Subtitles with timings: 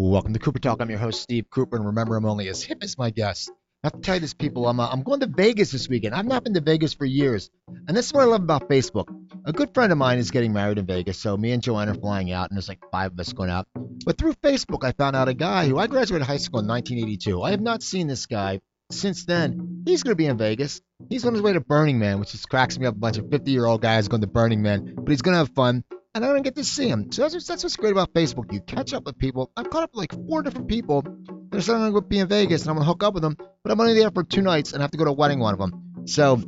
[0.00, 0.80] Welcome to Cooper Talk.
[0.80, 3.50] I'm your host, Steve Cooper, and remember, I'm only as hip as my guest.
[3.82, 4.68] I have to tell you this, people.
[4.68, 6.14] I'm, uh, I'm going to Vegas this weekend.
[6.14, 7.50] I've not been to Vegas for years.
[7.88, 9.08] And this is what I love about Facebook.
[9.44, 11.94] A good friend of mine is getting married in Vegas, so me and Joanne are
[11.94, 13.66] flying out, and there's like five of us going out.
[13.74, 17.42] But through Facebook, I found out a guy who I graduated high school in 1982.
[17.42, 18.60] I have not seen this guy
[18.92, 19.82] since then.
[19.84, 20.80] He's going to be in Vegas.
[21.10, 22.94] He's on his way to Burning Man, which just cracks me up.
[22.94, 25.38] A bunch of 50 year old guys going to Burning Man, but he's going to
[25.38, 25.82] have fun
[26.18, 27.10] and I don't get to see them.
[27.12, 28.52] So that's, what's- that's what's great about Facebook.
[28.52, 29.50] You catch up with people.
[29.56, 31.04] I've caught up with like four different people.
[31.50, 33.22] They're saying I'm going to be in Vegas and I'm going to hook up with
[33.22, 35.14] them, but I'm only there for two nights and I have to go to a
[35.14, 36.04] wedding one of them.
[36.06, 36.42] So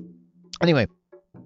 [0.60, 0.88] anyway,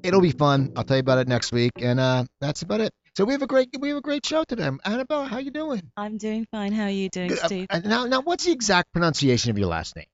[0.02, 0.72] it'll be fun.
[0.76, 2.92] I'll tell you about it next week, and uh, that's about it.
[3.16, 4.68] So we have a great we have a great show today.
[4.84, 5.82] Annabelle, how you doing?
[5.96, 6.72] I'm doing fine.
[6.72, 7.38] How are you doing, Good.
[7.38, 7.66] Uh, Steve?
[7.70, 10.06] uh, now, now, what's the exact pronunciation of your last name?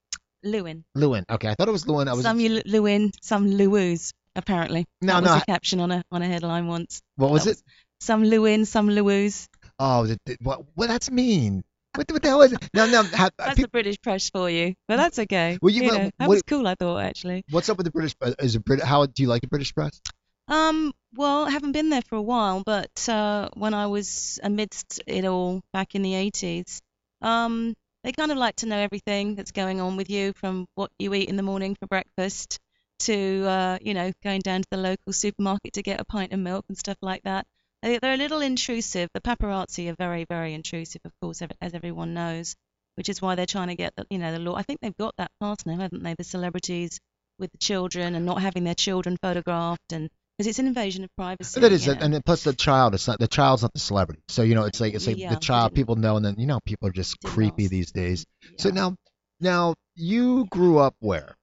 [0.42, 0.84] Lewin.
[0.94, 1.24] Lewin.
[1.30, 2.08] Okay, I thought it was Lewin.
[2.08, 2.22] I was.
[2.22, 4.84] Some you Lewin, some Lewis, apparently.
[5.00, 7.00] No, that no, was I- a caption on a on a headline once.
[7.16, 7.62] what was that it?
[8.00, 9.48] Some Lewin, some Lewis.
[9.78, 10.62] Oh, the, the, what?
[10.74, 11.62] What that's mean?
[11.94, 12.68] What, what the hell is it?
[12.72, 15.58] Now, now, ha, That's pe- the British press for you, but that's okay.
[15.60, 16.66] Well, you- you well, know, that what- was cool.
[16.68, 17.44] I thought actually.
[17.50, 18.14] what's up with the British?
[18.38, 18.82] Is it Brit?
[18.82, 20.00] How do you like the British press?
[20.48, 25.00] Um, well, I haven't been there for a while, but uh, when I was amidst
[25.06, 26.80] it all back in the 80s,
[27.22, 30.90] um, they kind of like to know everything that's going on with you, from what
[30.98, 32.58] you eat in the morning for breakfast
[33.00, 36.38] to, uh, you know, going down to the local supermarket to get a pint of
[36.40, 37.46] milk and stuff like that.
[37.82, 39.08] They, they're a little intrusive.
[39.14, 42.54] The paparazzi are very, very intrusive, of course, as everyone knows,
[42.96, 44.54] which is why they're trying to get the, you know, the law.
[44.54, 46.14] I think they've got that pass now, haven't they?
[46.14, 46.98] The celebrities
[47.38, 51.10] with the children and not having their children photographed and because it's an invasion of
[51.16, 51.60] privacy.
[51.60, 52.94] that is, it, and plus the child.
[52.94, 54.22] It's not the child's not the celebrity.
[54.28, 55.74] So you know, it's like it's like Yeah, the child.
[55.74, 58.24] People know, and then you know, people are just creepy these days.
[58.56, 58.96] So now,
[59.38, 61.36] now you grew up where?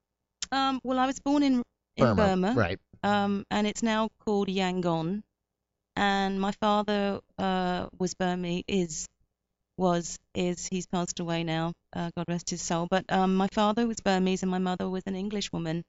[0.51, 1.61] um, well, I was born in
[1.95, 2.79] in Burma, right?
[3.03, 5.21] um, and it's now called Yangon.
[5.97, 9.07] And my father uh, was Burmese, is
[9.77, 11.73] was is he's passed away now.
[11.91, 12.87] Uh, God rest his soul.
[12.89, 15.81] But um, my father was Burmese, and my mother was an English woman.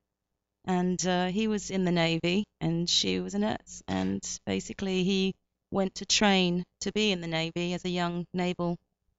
[0.65, 3.83] And uh, he was in the navy, and she was a nurse.
[3.87, 5.35] And basically, he
[5.71, 8.77] went to train to be in the navy as a young naval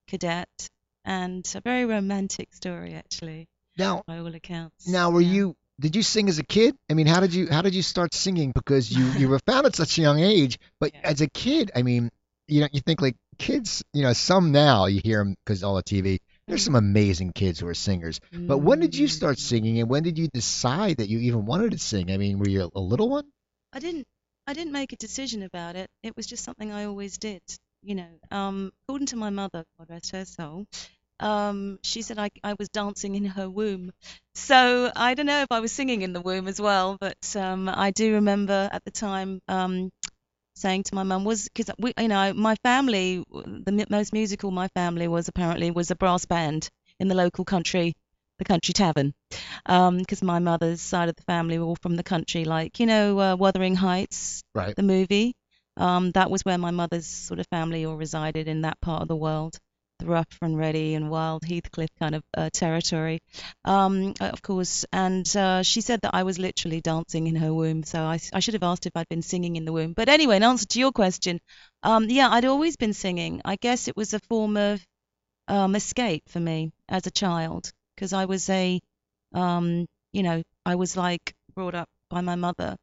[0.08, 0.50] cadet.
[1.06, 3.46] And a very romantic story, actually,
[3.78, 4.88] Now, by all accounts.
[4.88, 5.34] now, were Yeah.
[5.34, 5.56] you?
[5.80, 6.76] Did you sing as a kid?
[6.90, 8.52] I mean, how did you how did you start singing?
[8.52, 11.02] Because you you were found at such a young age, but Yeah.
[11.04, 12.10] as a kid, I mean,
[12.48, 15.76] you know, you think like kids, you know, some now you hear them because all
[15.76, 16.20] the TV.
[16.48, 16.66] There's Mm.
[16.66, 18.20] some amazing kids who are singers.
[18.32, 19.12] But when did you Mm.
[19.12, 22.12] start singing, and when did you decide that you even wanted to sing?
[22.12, 23.32] I mean, were you a little one?
[23.72, 24.06] I didn't
[24.48, 25.90] I didn't make a decision about it.
[26.04, 27.42] It was just something I always did.
[27.84, 30.66] You know, um, according to my mother, God rest her soul,
[31.20, 33.92] um, she said I, I was dancing in her womb.
[34.36, 37.70] So I don't know if I was singing in the womb as well, but um,
[37.70, 39.90] I do remember at the time um,
[40.56, 44.68] saying to my mum was because we, you know, my family, the most musical my
[44.70, 46.70] family was apparently was a brass band
[47.00, 47.94] in the local country,
[48.38, 49.14] the country tavern
[49.66, 53.20] because my mother's side of the family were all from the country, like you know
[53.20, 54.76] uh, Wuthering Heights, Right.
[54.76, 55.34] the movie.
[55.78, 59.08] Um, that was where my mother's sort of family all resided in that part of
[59.08, 59.58] the world,
[60.00, 63.20] the rough and ready and wild Heathcliff kind of uh, territory,
[63.66, 64.86] um, uh, of course.
[64.92, 68.40] And uh, she said that I was literally dancing in her womb, so I, I
[68.40, 69.94] should have asked if I'd been singing in the womb.
[69.94, 71.40] But anyway, in answer to your question,
[71.84, 73.42] um, yeah, I'd always been singing.
[73.46, 74.86] I guess it was a form of
[75.48, 78.80] um, escape for me as a child because I was a
[79.34, 82.76] um, you know, I was like brought up by my mother,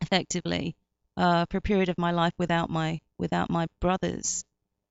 [0.00, 0.76] effectively,
[1.16, 4.44] uh, for a period of my life without my without my brothers,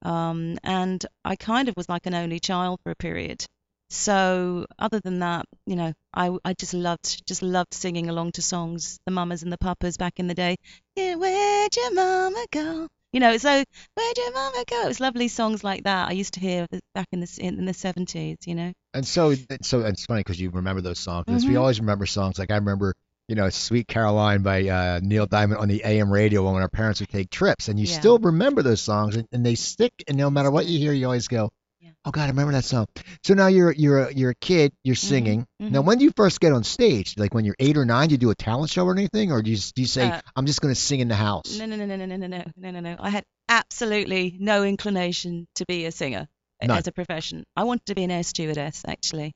[0.04, 3.46] um, and I kind of was like an only child for a period.
[3.90, 8.42] So other than that, you know, I I just loved just loved singing along to
[8.42, 10.58] songs, the mamas and the papas back in the day.
[10.96, 12.88] Yeah, where'd your mama go?
[13.14, 14.84] You know, so where'd your mama go?
[14.84, 17.72] It was lovely songs like that I used to hear back in the in the
[17.74, 18.46] 70s.
[18.46, 18.74] You know.
[18.94, 21.26] And so, so it's funny because you remember those songs.
[21.28, 22.40] Because We always remember songs.
[22.40, 22.96] Like I remember,
[23.28, 27.00] you know, "Sweet Caroline" by uh, Neil Diamond on the AM radio when our parents
[27.02, 28.00] would take trips, and you Yeah.
[28.00, 29.92] still remember those songs, and, and they stick.
[30.08, 31.50] And no matter what you hear, you always go,
[31.80, 31.92] Yeah.
[32.06, 32.88] "Oh God, I remember that song."
[33.24, 34.72] So now you're you're a, you're a kid.
[34.84, 35.46] You're singing.
[35.60, 35.86] Now, mhm.
[35.86, 37.16] when do you first get on stage?
[37.18, 39.42] Like when you're eight or nine, do you do a talent show or anything, or
[39.42, 41.58] do you, do you say, Uh, "I'm just going to sing in the house"?
[41.60, 42.96] No, no, no, no, no, no, no, no, no, no, no.
[43.00, 46.28] I had absolutely no inclination to be a singer
[46.64, 46.78] None.
[46.78, 47.44] as a profession.
[47.56, 49.34] I wanted to be an air stewardess actually,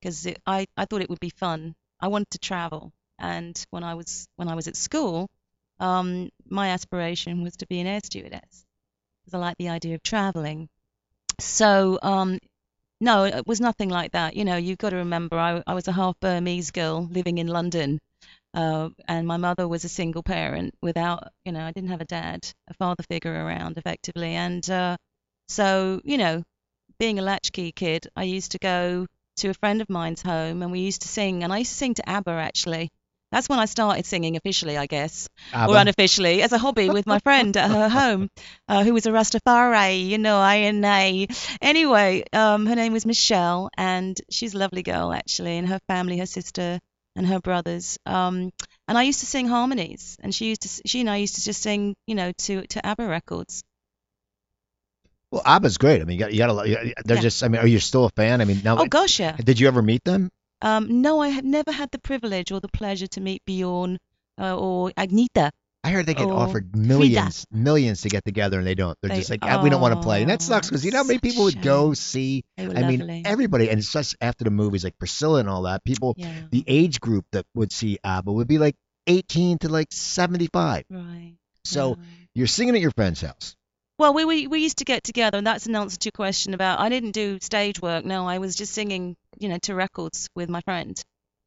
[0.00, 1.74] because I I thought it would be fun.
[2.00, 5.28] I wanted to travel, and when I was when I was at school,
[5.80, 8.64] um, my aspiration was to be an air stewardess
[9.24, 10.68] because I like the idea of traveling.
[11.40, 12.38] So um,
[13.00, 14.36] no, it was nothing like that.
[14.36, 17.46] You know, you've got to remember, I, I was a half Burmese girl living in
[17.46, 17.98] London,
[18.54, 22.06] uh, and my mother was a single parent without, you know, I didn't have a
[22.06, 24.96] dad, a father figure around effectively, and uh,
[25.48, 26.42] so, you know,
[26.98, 29.06] being a latchkey kid, I used to go
[29.38, 31.78] to a friend of mine's home and we used to sing, and I used to
[31.78, 32.90] sing to ABBA actually.
[33.32, 35.72] That's when I started singing officially, I guess, ABBA?
[35.72, 38.28] or unofficially, as a hobby with my friend at her home,
[38.68, 41.28] uh, who was a Rastafari, you know, I and A.
[41.62, 46.18] Anyway, um, her name was Michelle, and she's a lovely girl actually, and her family,
[46.18, 46.80] her sister
[47.16, 47.98] and her brothers.
[48.04, 48.50] Um,
[48.88, 51.44] and I used to sing harmonies, and she used to, she and I used to
[51.44, 53.62] just sing, you know, to to ABBA records.
[55.30, 56.00] Well, ABBA's great.
[56.00, 57.22] I mean, you got, you got a, they're Yeah.
[57.22, 57.44] just.
[57.44, 58.40] I mean, are you still a fan?
[58.40, 59.36] I mean, now, Oh gosh, yeah.
[59.36, 60.30] did you ever meet them?
[60.62, 63.98] Um, no, I have never had the privilege or the pleasure to meet Bjorn
[64.40, 65.50] uh, or Agneta.
[65.82, 68.98] I heard they get Oh, offered millions, millions to get together, and they don't.
[69.00, 70.84] They're They- just like, "Ah, we don't want to play, and that Oh, sucks because
[70.84, 72.44] you know how many people would go see.
[72.58, 73.22] I mean, lovely.
[73.24, 75.82] everybody, and it's just after the movies like Priscilla and all that.
[75.84, 76.34] People, yeah.
[76.50, 80.84] the age group that would see ABBA would be like 18 to like 75.
[80.90, 81.36] Right.
[81.64, 81.98] So right.
[82.34, 83.56] you're singing at your friend's house.
[83.98, 86.52] Well, we, we we used to get together, and that's an answer to your question
[86.52, 86.80] about.
[86.80, 88.04] I didn't do stage work.
[88.04, 91.02] No, I was just singing, you know, to records with my friend.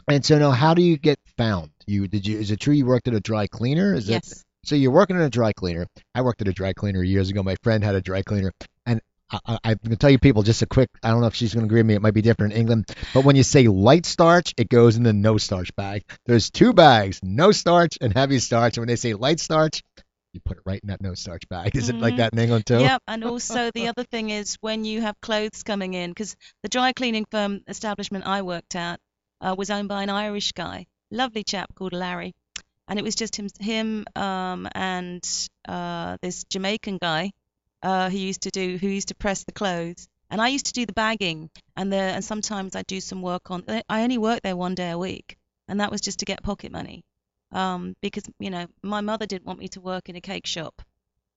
[0.08, 1.72] And so now, how do you get found?
[1.88, 2.38] You did you?
[2.38, 3.94] Is it true you worked at a dry cleaner?
[3.94, 4.14] Is it?
[4.14, 4.44] yes.
[4.66, 5.88] So you're working at a dry cleaner.
[6.16, 7.44] I worked at a dry cleaner years ago.
[7.44, 8.52] My friend had a dry cleaner,
[8.86, 10.90] and I, I, I'm going to tell you people just a quick.
[11.02, 11.96] I don't know if she's going to agree with me.
[11.96, 15.04] It might be different in England, but when you say light starch, it goes in
[15.04, 16.04] the no starch bag.
[16.26, 18.78] There's two bags, no starch and heavy starch.
[18.78, 19.82] And when they say light starch,
[20.34, 21.72] you put it right in that no starch bag.
[21.76, 22.18] Is it like Mhm.
[22.18, 22.80] that in England too?
[22.80, 26.70] Yep, and also the other thing is when you have clothes coming in, because the
[26.70, 29.00] dry cleaning firm establishment I worked at
[29.42, 32.34] uh, was owned by an Irish guy, lovely chap called Larry,
[32.88, 35.24] and it was just him, him um, and
[35.68, 37.32] uh, this Jamaican guy
[37.84, 40.74] uh, who used to do, who used to press the clothes, and I used to
[40.74, 43.64] do the bagging, and the, and sometimes I'd do some work on.
[43.88, 45.38] I only worked there one day a week,
[45.68, 47.04] and that was just to get pocket money,
[47.54, 50.82] um, because you know my mother didn't want me to work in a cake shop.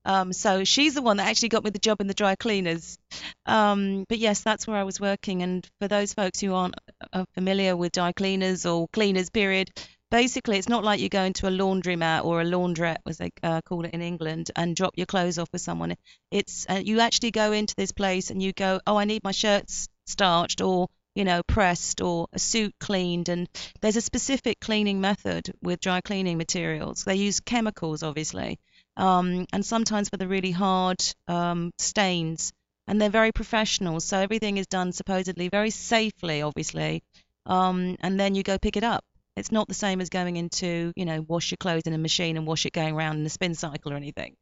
[0.04, 2.96] Um, so she's the one that actually got me the job in the dry cleaners.
[3.44, 5.42] Um, but yes, that's where I was working.
[5.42, 6.76] And for those folks who aren't
[7.12, 9.72] uh, familiar with dry cleaners or cleaners, period,
[10.12, 13.60] basically it's not like you go into a laundromat or a laundrette, as they uh,
[13.62, 15.96] call it in England, and drop your clothes off with someone.
[16.30, 19.32] It's uh, you actually go into this place and you go, oh, I need my
[19.32, 20.86] shirts starched or
[21.16, 23.48] you know pressed or a suit cleaned and
[23.80, 28.58] there's a specific cleaning method with dry cleaning materials they use chemicals obviously
[28.96, 32.52] um, and sometimes for the really hard um, stains.
[32.88, 37.02] And they're very professional, so everything is done supposedly very safely, obviously.
[37.44, 39.04] Um, and then you go pick it up.
[39.36, 42.36] It's not the same as going into, you know, wash your clothes in a machine
[42.36, 44.34] and wash it going around in a spin cycle or anything.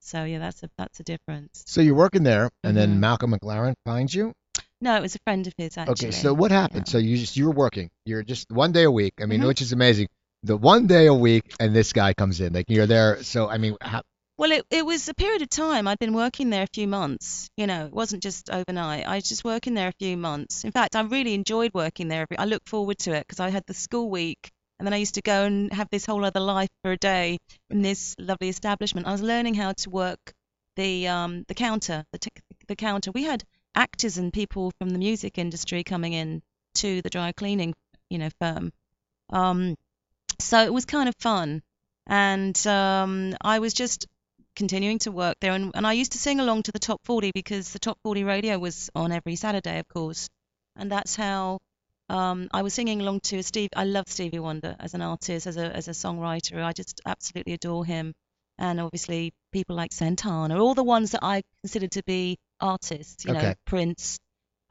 [0.00, 1.64] So yeah, that's a that's a difference.
[1.66, 3.00] So you're working there, and then Mhm.
[3.00, 4.32] Malcolm McLaren finds you.
[4.80, 6.08] No, it was a friend of his actually.
[6.08, 6.84] Okay, so what happened?
[6.86, 6.92] Yeah.
[6.92, 7.90] So you just you're working.
[8.04, 9.14] You're just one day a week.
[9.20, 9.46] I mean, Mhm.
[9.48, 10.08] which is amazing.
[10.44, 12.52] The one day a week, and this guy comes in.
[12.52, 13.22] Like you're there.
[13.24, 14.02] So I mean, how,
[14.38, 15.88] Well, it, it was a period of time.
[15.88, 17.50] I'd been working there a few months.
[17.56, 19.04] You know, it wasn't just overnight.
[19.04, 20.62] I was just working there a few months.
[20.64, 22.22] In fact, I really enjoyed working there.
[22.22, 24.48] Every, I look forward to it because I had the school week,
[24.78, 27.38] and then I used to go and have this whole other life for a day
[27.68, 29.08] in this lovely establishment.
[29.08, 30.32] I was learning how to work
[30.76, 32.30] the um, the counter, the t-
[32.68, 33.10] the counter.
[33.10, 33.42] We had
[33.74, 36.42] actors and people from the music industry coming in
[36.74, 37.74] to the dry cleaning,
[38.10, 38.72] you know, firm.
[39.30, 39.76] Um,
[40.40, 41.62] so it was kind of fun,
[42.06, 44.06] and um, I was just
[44.58, 45.52] continuing to work there.
[45.52, 48.24] And, and I used to sing along to the top 40 because the top 40
[48.24, 50.28] radio was on every Saturday of course.
[50.76, 51.58] And that's how
[52.08, 55.56] um, I was singing along to Steve I love Stevie Wonder as an artist as
[55.56, 56.62] a as a songwriter.
[56.62, 58.12] I just absolutely adore him.
[58.58, 63.32] And obviously people like Santana all the ones that I consider to be artists you
[63.32, 64.18] know Prince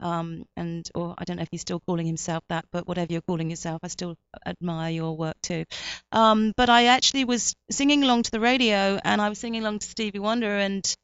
[0.00, 3.22] um, and or I don't know if he's still calling himself that but whatever you're
[3.22, 4.16] calling yourself I still
[4.46, 5.64] admire your work too
[6.12, 9.80] um, but I actually was singing along to the radio, and I was singing along
[9.80, 10.94] to Stevie Wonder, and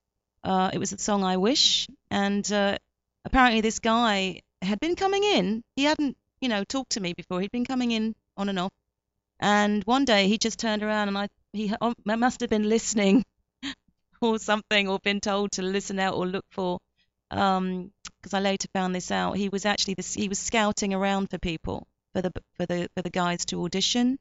[0.43, 2.79] uh, it was the song "I Wish." And uh,
[3.25, 5.63] apparently, this guy had been coming in.
[5.77, 7.41] He hadn't, you know, talked to me before.
[7.41, 8.73] He'd been coming in on and off.
[9.41, 13.25] And one day, he just turned around, and I he um, must have been listening
[14.25, 16.79] or something, or been told to listen out or look for.
[17.31, 19.37] Um, because I later found this out.
[19.37, 20.15] He was actually this.
[20.15, 24.19] He was scouting around for people for the for the for the guys to audition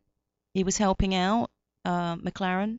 [0.53, 1.49] he was helping out
[1.85, 2.77] uh, McLaren,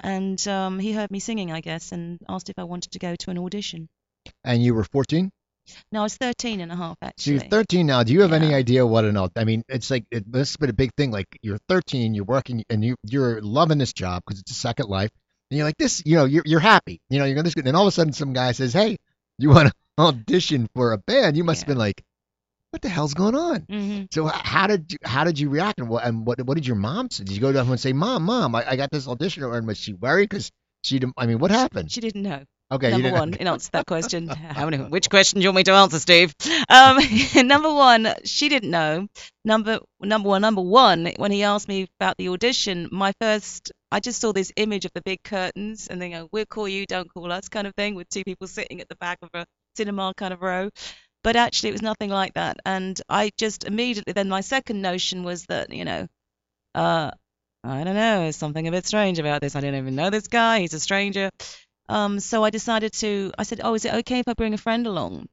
[0.00, 3.14] and um, he heard me singing, I guess, and asked if I wanted to go
[3.14, 3.88] to an audition.
[4.44, 5.30] and you were 14.
[5.90, 7.32] No, I was 13 and a half So actually.
[7.34, 8.02] you're 13 now.
[8.04, 9.16] Do you have any idea what an?
[9.36, 11.10] I mean, it's like it, this has been a big thing.
[11.10, 14.88] Like you're 13, you're working, and you you're loving this job because it's a second
[14.88, 15.10] life,
[15.50, 16.02] and you're like this.
[16.04, 17.00] You know, you're you're happy.
[17.10, 17.50] You know, you're gonna.
[17.64, 18.96] And all of a sudden, some guy says, "Hey,
[19.38, 22.02] you want to audition for a band?" You must have been like,
[22.70, 25.88] "What the hell's going on?" hmm So how did you, how did you react and
[25.88, 27.24] what and what what did your mom say?
[27.24, 29.60] Did you go to her and say, "Mom, mom, I, I got this audition," or
[29.62, 30.50] was she worried because
[30.82, 31.14] She didn't.
[31.16, 31.90] I mean, what happened?
[31.92, 32.44] She didn't know.
[32.68, 34.78] Okay, number one, in answer to that question, how many?
[34.78, 36.34] Which question do you want me to answer, Steve?
[36.68, 36.98] Um,
[37.46, 39.06] number one, she didn't know.
[39.44, 44.00] Number number one, number one, when he asked me about the audition, my first, I
[44.00, 47.08] just saw this image of the big curtains, and they go, "We'll call you, don't
[47.12, 49.46] call us," kind of thing, with two people sitting at the back of a
[49.76, 50.68] cinema kind of row.
[51.22, 55.22] But actually, it was nothing like that, and I just immediately then my second notion
[55.22, 56.08] was that you know,
[56.74, 57.12] uh,
[57.64, 59.56] I don't know, there's something a bit strange about this.
[59.56, 60.60] I don't even know this guy.
[60.60, 61.30] He's a stranger.
[61.88, 64.58] Um, so I decided to, I said, oh, is it okay if I bring a
[64.58, 65.28] friend along?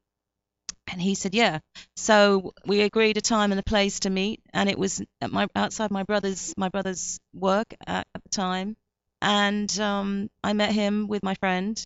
[0.92, 1.60] And he said, yeah.
[1.96, 5.48] So we agreed a time and a place to meet, and it was at my
[5.56, 8.76] outside my brother's my brother's work at, at the time.
[9.22, 11.82] And um, I met him with my friend,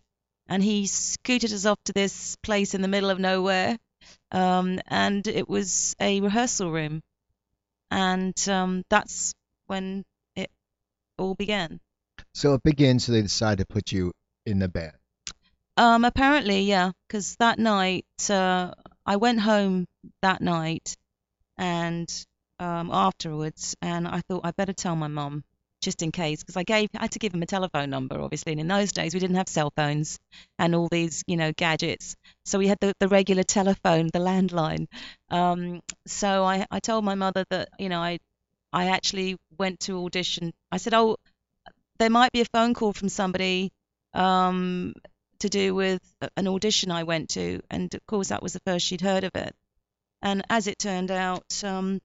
[0.47, 3.77] and he scooted us off to this place in the middle of nowhere,
[4.31, 7.01] um, and it was a rehearsal room,
[7.91, 9.33] and um, that's
[9.67, 10.03] when
[10.35, 10.49] it
[11.19, 11.79] all began.
[12.33, 13.05] So it begins.
[13.05, 14.11] So they decide to put you
[14.47, 14.93] in the band.
[15.75, 18.71] Um, apparently, yeah, because that night, uh,
[19.05, 19.85] I went home
[20.21, 20.95] that night
[21.57, 22.11] and
[22.59, 25.43] um, afterwards, and I thought I'd better tell my mum
[25.79, 28.53] just in case, because I gave I had to give him a telephone number, obviously,
[28.53, 30.17] and in those days we didn't have cell phones
[30.57, 32.15] and all these, you know, gadgets.
[32.45, 34.87] So we had the, the regular telephone, the landline.
[35.29, 38.17] Um, so I, I told my mother that, you know, I
[38.73, 40.51] I actually went to audition.
[40.71, 41.17] I said, oh,
[41.99, 43.71] there might be a phone call from somebody
[44.17, 44.93] um,
[45.39, 46.01] to do with
[46.35, 49.35] an audition I went to, and of course that was the first she'd heard of
[49.35, 49.55] it.
[50.21, 52.01] And as it turned out, um,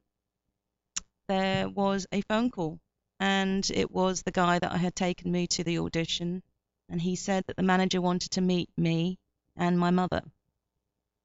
[1.28, 2.78] there was a phone call,
[3.19, 6.42] and it was the guy that I had taken me to the audition,
[6.90, 9.19] and he said that the manager wanted to meet me
[9.57, 10.23] and my mother,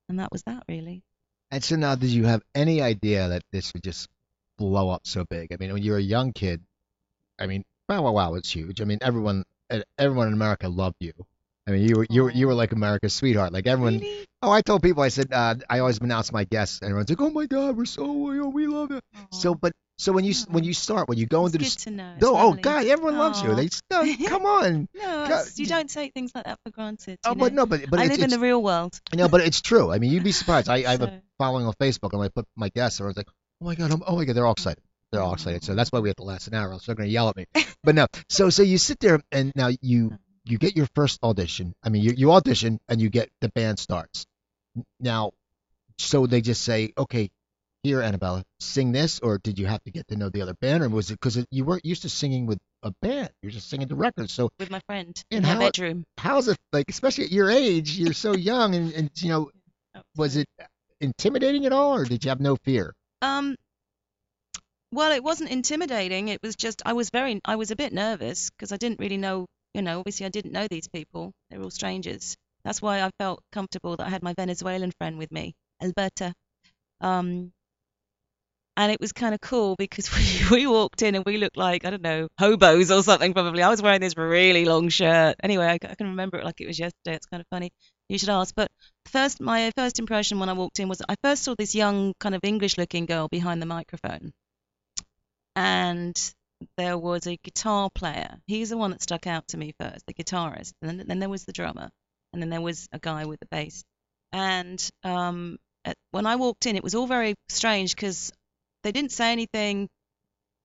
[0.08, 1.04] and that was that really.
[1.52, 4.08] And so now, did you have any idea that this would just
[4.58, 5.52] blow up so big?
[5.52, 6.62] I mean, when you were a young kid,
[7.40, 8.82] I mean, wow, wow, wow, it's huge.
[8.82, 9.44] I mean, everyone,
[9.98, 11.14] everyone in America loved you.
[11.68, 13.52] I mean, you were you were you were like America's sweetheart.
[13.52, 14.00] Like everyone.
[14.00, 14.26] Really?
[14.42, 15.04] Oh, I told people.
[15.04, 17.86] I said uh, I always announce my guests, and everyone's like, "Oh my God, we're
[17.86, 21.48] so we love it." So, but so when you when you start when you go
[21.48, 22.14] It's into to know.
[22.14, 22.54] it's no, oh.
[22.54, 23.56] God, everyone loves you.
[23.56, 24.88] They no, come on.
[24.94, 27.18] No, God, you don't take things like that for granted.
[27.26, 27.64] Oh, you but know?
[27.64, 29.00] no, but but I it's, live in the real world.
[29.16, 29.92] no, but it's true.
[29.92, 30.70] I mean, you'd be surprised.
[30.70, 33.30] I, I have a following on Facebook, and I put my guests, and everyone's like,
[33.62, 34.84] "Oh my God, I'm, oh my God," they're all excited.
[35.12, 35.64] They're all excited.
[35.64, 37.46] So that's why we have to last an hour, else they're gonna yell at me.
[37.84, 41.74] But no, so so you sit there, and now you you get your first audition.
[41.84, 44.26] I mean, you you audition, and you get the band starts.
[45.00, 45.32] Now,
[45.98, 47.30] so they just say, okay,
[47.84, 50.84] here, Annabella, sing this, or did you have to get to know the other band,
[50.84, 53.30] or was it because you weren't used to singing with a band?
[53.42, 54.34] You're just singing the records.
[54.34, 56.04] So with my friend in my how- bedroom.
[56.18, 57.98] how's it like, especially at your age?
[57.98, 59.52] You're so young, and, and you know,
[60.18, 60.48] was it
[61.00, 62.94] intimidating at all, or did you have no fear?
[63.22, 63.56] Um.
[64.92, 66.30] Well, it wasn't intimidating.
[66.30, 69.18] It was just I was very I was a bit nervous because I didn't really
[69.18, 69.46] know.
[69.74, 71.34] You know, obviously I didn't know these people.
[71.50, 72.36] They're all strangers.
[72.64, 76.34] That's why I felt comfortable that I had my Venezuelan friend with me, Alberta.
[77.02, 77.52] Um.
[78.78, 80.12] And it was kind of cool because
[80.52, 83.64] we, we walked in and we looked like, I don't know, hobos or something probably.
[83.64, 85.36] I was wearing this really long shirt.
[85.44, 87.16] Anyway, I, I can remember it like it was yesterday.
[87.16, 87.72] It's kind of funny.
[88.08, 88.54] You should ask.
[88.56, 88.70] But
[89.06, 92.36] first, my first impression when I walked in was I first saw this young, kind
[92.36, 94.32] of English looking girl behind the microphone.
[95.58, 96.16] And
[96.78, 98.38] there was a guitar player.
[98.46, 100.74] He's the one that stuck out to me first, the guitarist.
[100.84, 101.90] And then, then there was the drummer.
[102.32, 103.84] And then there was a guy with the bass.
[104.32, 108.32] And um, at, when I walked in, it was all very strange because
[108.84, 109.90] they didn't say anything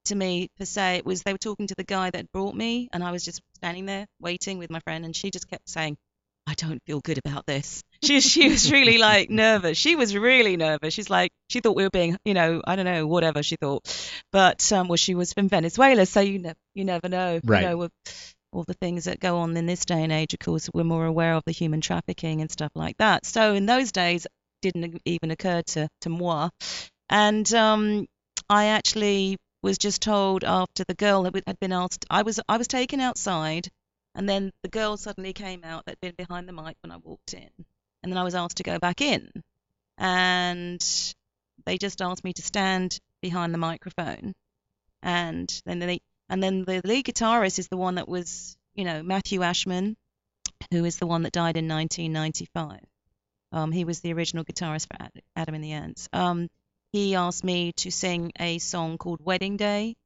[0.05, 0.97] to me per se.
[0.97, 3.41] It was they were talking to the guy that brought me, and I was just
[3.55, 5.97] standing there waiting with my friend, and she just kept saying,
[6.47, 9.79] "I don't feel good about this." She she was really like nervous.
[9.79, 10.93] She was really nervous.
[10.95, 13.83] She's like she thought we were being, you know, I don't know, whatever she thought,
[14.33, 17.63] but um, well, she was from Venezuela, so you never you never know, Right.
[17.63, 17.93] you know, with
[18.53, 20.35] all the things that go on in this day and age.
[20.35, 23.25] Of course, we're more aware of the human trafficking and stuff like that.
[23.25, 26.51] So in those days, it didn't even occur to to moi,
[27.09, 28.07] and um,
[28.49, 32.05] I actually was just told after the girl had had been asked.
[32.11, 33.69] I was I was taken outside,
[34.15, 37.35] and then the girl suddenly came out that'd been behind the mic when I walked
[37.35, 37.51] in,
[38.03, 39.31] and then I was asked to go back in,
[39.99, 41.15] and
[41.65, 44.35] they just asked me to stand behind the microphone,
[45.03, 49.03] and then they and then the lead guitarist is the one that was you know
[49.03, 49.97] Matthew Ashman,
[50.71, 52.81] who is the one that died in 1995.
[53.53, 56.09] Um, he was the original guitarist for Adam and the Ants.
[56.13, 56.49] Um,
[56.93, 59.97] he asked me to sing a song called Wedding Day.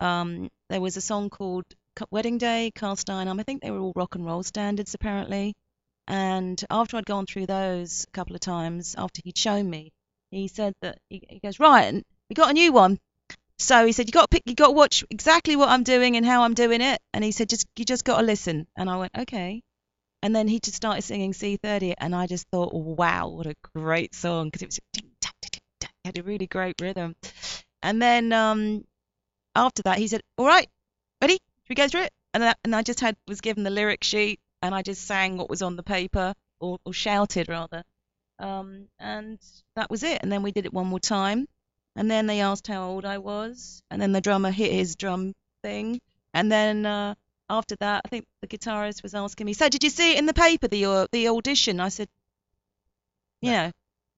[0.00, 1.64] Um, there was a song called
[2.10, 3.28] Wedding Day, Cast Iron.
[3.28, 5.54] I think they were all rock and roll standards apparently.
[6.06, 9.92] And after I'd gone through those a couple of times, after he'd shown me,
[10.30, 12.98] he said that he, he goes right, we got a new one.
[13.58, 16.16] So he said, you got to pick, you got to watch exactly what I'm doing
[16.16, 17.00] and how I'm doing it.
[17.12, 18.66] And he said, just you just got to listen.
[18.76, 19.62] And I went, okay.
[20.22, 24.14] And then he just started singing C30, and I just thought, wow, what a great
[24.14, 25.60] song because it was it
[26.04, 27.14] had a really great rhythm.
[27.82, 28.84] And then um,
[29.54, 30.68] after that, he said, all right,
[31.20, 31.38] ready?
[31.64, 32.12] Should we go through it?
[32.34, 35.38] And that, and I just had was given the lyric sheet, and I just sang
[35.38, 37.82] what was on the paper, or, or shouted rather.
[38.38, 39.38] Um, and
[39.76, 40.18] that was it.
[40.22, 41.46] And then we did it one more time.
[41.96, 43.82] And then they asked how old I was.
[43.90, 46.00] And then the drummer hit his drum thing.
[46.34, 47.14] And then uh,
[47.48, 50.26] after that, I think the guitarist was asking me, "So did you see it in
[50.26, 52.08] the paper, the uh, the audition?" I said,
[53.40, 53.70] "Yeah."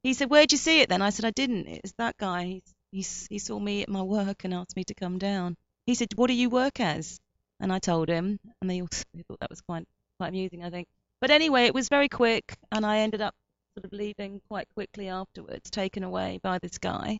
[0.02, 1.68] He said, "Where'd you see it then?" I said, "I didn't.
[1.68, 2.44] It's that guy.
[2.44, 5.94] He's, he's, he saw me at my work and asked me to come down." He
[5.94, 7.20] said, "What do you work as?"
[7.60, 9.84] And I told him, and they, also, thought that was quite
[10.18, 10.86] quite amusing, I think.
[11.20, 13.34] But anyway, it was very quick, and I ended up
[13.75, 17.18] sort of leaving quite quickly afterwards, taken away by this guy.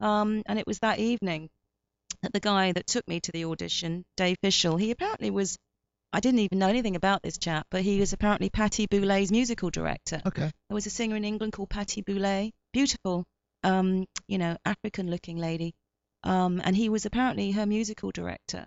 [0.00, 1.50] Um, and it was that evening
[2.22, 5.56] that the guy that took me to the audition, Dave Fishel, he apparently was.
[6.12, 9.70] I didn't even know anything about this chap, but he was apparently Patti Boulaye musical
[9.70, 10.20] director.
[10.26, 10.50] Okay.
[10.68, 13.24] There was a singer in England called Patti Boulaye, beautiful,
[13.62, 15.72] um, you know, African-looking lady,
[16.24, 18.66] um, and he was apparently her musical director.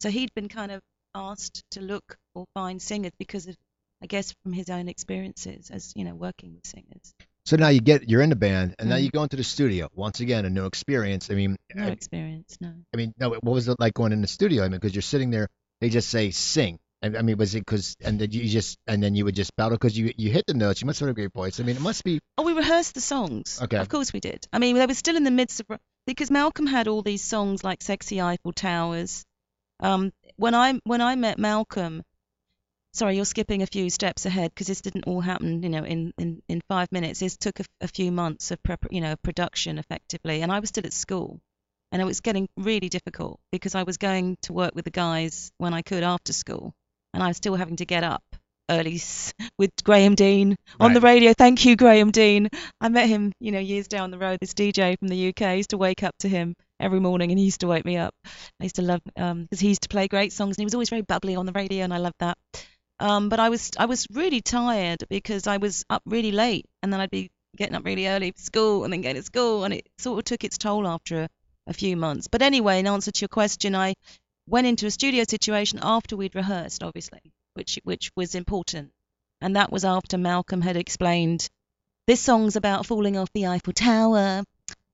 [0.00, 0.80] So he'd been kind of
[1.14, 3.56] asked to look or find singers because of,
[4.02, 7.14] I guess, from his own experiences as you know, working with singers.
[7.46, 9.04] So now you get you're in the band, and now Mm.
[9.04, 9.88] you go into the studio.
[9.94, 11.30] Once again, a new experience.
[11.30, 12.72] I mean, No I, experience, no.
[12.92, 13.30] I mean, no.
[13.30, 14.64] What was it like going in the studio?
[14.64, 15.46] I mean, because you're sitting there,
[15.80, 16.78] they just say sing.
[17.02, 19.54] I I mean, was it because and then you just and then you would just
[19.56, 20.80] battle because you you hit the notes.
[20.82, 21.60] You must have a great voice.
[21.60, 23.60] I mean, it must be Oh, we rehearsed the songs.
[23.62, 23.76] Okay.
[23.78, 24.46] Of course we did.
[24.52, 27.62] I mean, they were still in the midst of because Malcolm had all these songs
[27.62, 29.24] like "Sexy Eiffel Towers."
[29.80, 32.02] Um, when I when I met Malcolm,
[32.92, 36.12] sorry, you're skipping a few steps ahead because this didn't all happen, you know, in
[36.18, 37.20] in, in five minutes.
[37.20, 40.70] This took a, a few months of prep, you know, production effectively, and I was
[40.70, 41.40] still at school,
[41.92, 45.52] and it was getting really difficult because I was going to work with the guys
[45.58, 46.72] when I could after school,
[47.12, 48.24] and I was still having to get up
[48.68, 49.00] early
[49.58, 51.32] with Graham Dene on the radio.
[51.36, 52.48] Thank you, Graham Dene.
[52.80, 54.38] I met him, you know, years down the road.
[54.40, 55.42] This DJ from the UK.
[55.42, 57.96] I used to wake up to him every morning, and he used to wake me
[57.96, 58.14] up.
[58.60, 60.90] I used to love because he used to play great songs, and he was always
[60.90, 62.38] very bubbly on the radio, and I loved that.
[62.98, 66.92] Um, but I was I was really tired because I was up really late, and
[66.92, 69.74] then I'd be getting up really early for school, and then going to school, and
[69.74, 71.28] it sort of took its toll after a,
[71.66, 72.28] a few months.
[72.28, 73.94] But anyway, in answer to your question, I
[74.48, 77.20] went into a studio situation after we'd rehearsed, obviously,
[77.54, 78.90] which which was important,
[79.40, 81.48] and that was after Malcolm had explained
[82.06, 84.44] this song's about falling off the Eiffel Tower,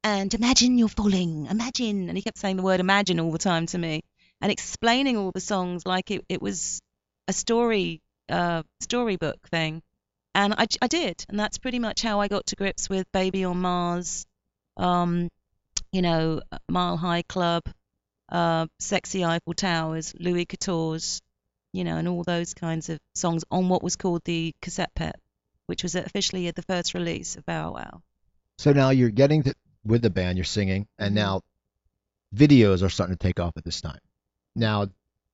[0.04, 3.66] and imagine you're falling, imagine, and he kept saying the word imagine all the time
[3.66, 4.02] to me,
[4.40, 6.80] and explaining all the songs like it, it was
[7.28, 9.82] a story uh, storybook thing,
[10.34, 13.44] and I, I did, and that's pretty much how I got to grips with Baby
[13.44, 14.24] on Mars,
[14.76, 15.28] um,
[15.92, 17.62] you know, Mile High Club,
[18.30, 21.20] uh, Sexy Eiffel Towers, Louis Quatorze,
[21.72, 25.16] you know, and all those kinds of songs on what was called the cassette pet,
[25.66, 28.02] which was officially the first release of Bow Wow.
[28.58, 31.16] so now you're getting to, with the band, you're singing, and Mhm.
[31.16, 31.40] now
[32.34, 33.98] videos are starting to take off at this time.
[34.54, 34.86] Now,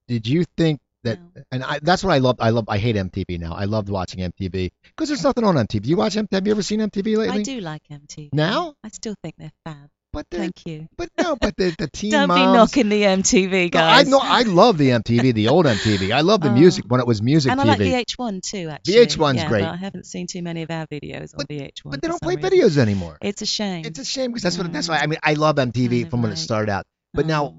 [0.06, 1.18] did you think that?
[1.20, 1.42] No.
[1.52, 2.36] And I, that's what I love.
[2.40, 2.64] I love.
[2.68, 3.52] I hate MTV now.
[3.54, 5.86] I loved watching MTV because there's nothing on MTV.
[5.86, 6.32] You watch MTV?
[6.32, 7.40] Have you ever seen MTV lately?
[7.40, 8.30] I do like MTV.
[8.32, 8.74] Now?
[8.82, 9.90] I still think they're fab.
[10.10, 10.88] But Thank you.
[10.96, 12.40] but no, but the the teen Don't moms.
[12.40, 14.20] be knocking the MTV No, I know.
[14.22, 16.12] I love the MTV, the old MTV.
[16.12, 16.54] I love the Oh.
[16.54, 17.68] music when it was music and I TV.
[17.68, 18.94] like VH1 too, actually.
[18.94, 19.64] VH1's yeah, great.
[19.64, 21.90] I haven't seen too many of our videos on VH1.
[21.90, 22.50] but they don't play reason.
[22.50, 23.18] videos anymore.
[23.20, 23.84] It's a shame.
[23.84, 24.72] It's a shame because that's what.
[24.72, 24.98] That's why.
[24.98, 26.84] I mean, I love MTV from when it started out.
[27.12, 27.54] But now Oh.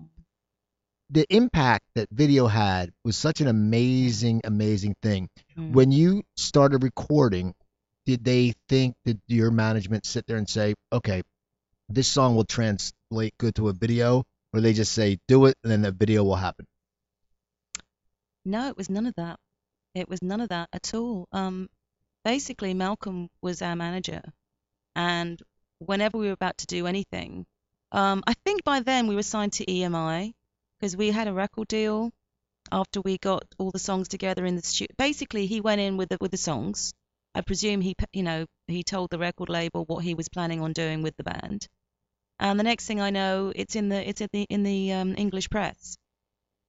[1.12, 5.30] the impact that video had was such an amazing, amazing thing.
[5.58, 5.74] Mm.
[5.74, 7.54] When you started recording,
[8.08, 11.22] did they think that your management sit there and say, okay,
[11.90, 14.24] this song will translate good to a video,
[14.54, 16.66] or they just say, do it, and then the video will happen?
[18.46, 19.38] No, it was none of that.
[19.96, 21.28] It was none of that at all.
[21.32, 21.68] Um,
[22.24, 24.22] basically, Malcolm was our manager,
[24.96, 25.42] and
[25.80, 27.46] whenever we were about to do anything,
[27.92, 30.34] um, I think by then we were signed to EMI
[30.80, 32.12] because we had a record deal
[32.72, 34.94] after we got all the songs together in the studio.
[34.98, 36.94] Basically, he went in with the, with the songs.
[37.34, 40.74] I presume he, you know, he told the record label what he was planning on
[40.74, 41.68] doing with the band,
[42.40, 45.16] and the next thing I know, it's in the it's in the in the um,
[45.18, 45.98] English press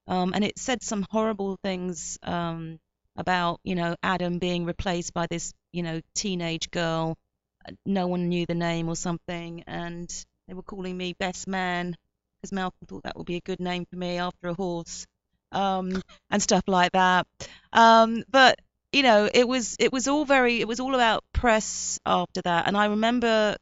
[0.07, 2.79] um, and it said some horrible things um,
[3.15, 7.17] about you know Adam being replaced by this you know teenage girl.
[7.85, 10.11] No one knew the name or something, and
[10.47, 11.95] they were calling me best man
[12.41, 15.05] because Malcolm thought that would be a good name for me after a horse,
[15.51, 17.27] um, and stuff like that.
[17.71, 18.59] Um, but
[18.91, 22.67] you know, it was it was all very it was all about press after that,
[22.67, 23.55] and I remember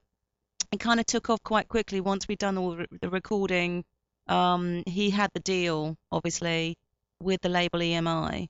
[0.72, 3.84] it kind of took off quite quickly once we'd done all the the recording
[4.30, 6.78] um, he had the deal, obviously,
[7.20, 8.48] with the label EMI,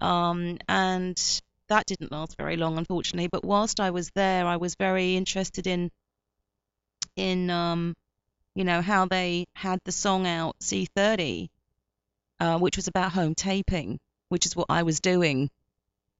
[0.00, 3.28] um, and that didn't last very long, unfortunately.
[3.28, 5.90] But whilst I was there, I was very interested in
[7.16, 7.94] in um,
[8.56, 11.48] you know how they had the song out C30,
[12.40, 15.48] uh, which was about home taping, which is what I was doing,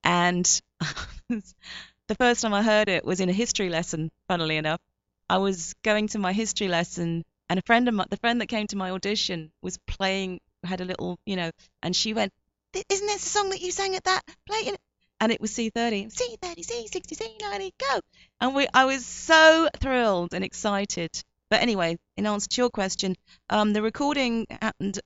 [0.05, 0.47] and
[1.29, 4.13] the first time I heard it was in a history lesson.
[4.29, 4.81] Funnily enough,
[5.29, 8.47] I was going to my history lesson, and a friend of mine, the friend that
[8.47, 11.51] came to my audition, was playing, had a little, you know,
[11.83, 12.33] and she went,
[12.75, 14.23] "Isn't this the song that you sang at that?
[14.47, 14.77] Play.
[15.21, 18.01] And it was C30, C30, C60, C90, go.
[18.41, 21.11] And we, I was so thrilled and excited.
[21.51, 23.15] But anyway, in answer to your question,
[23.49, 24.99] um, the recording happened,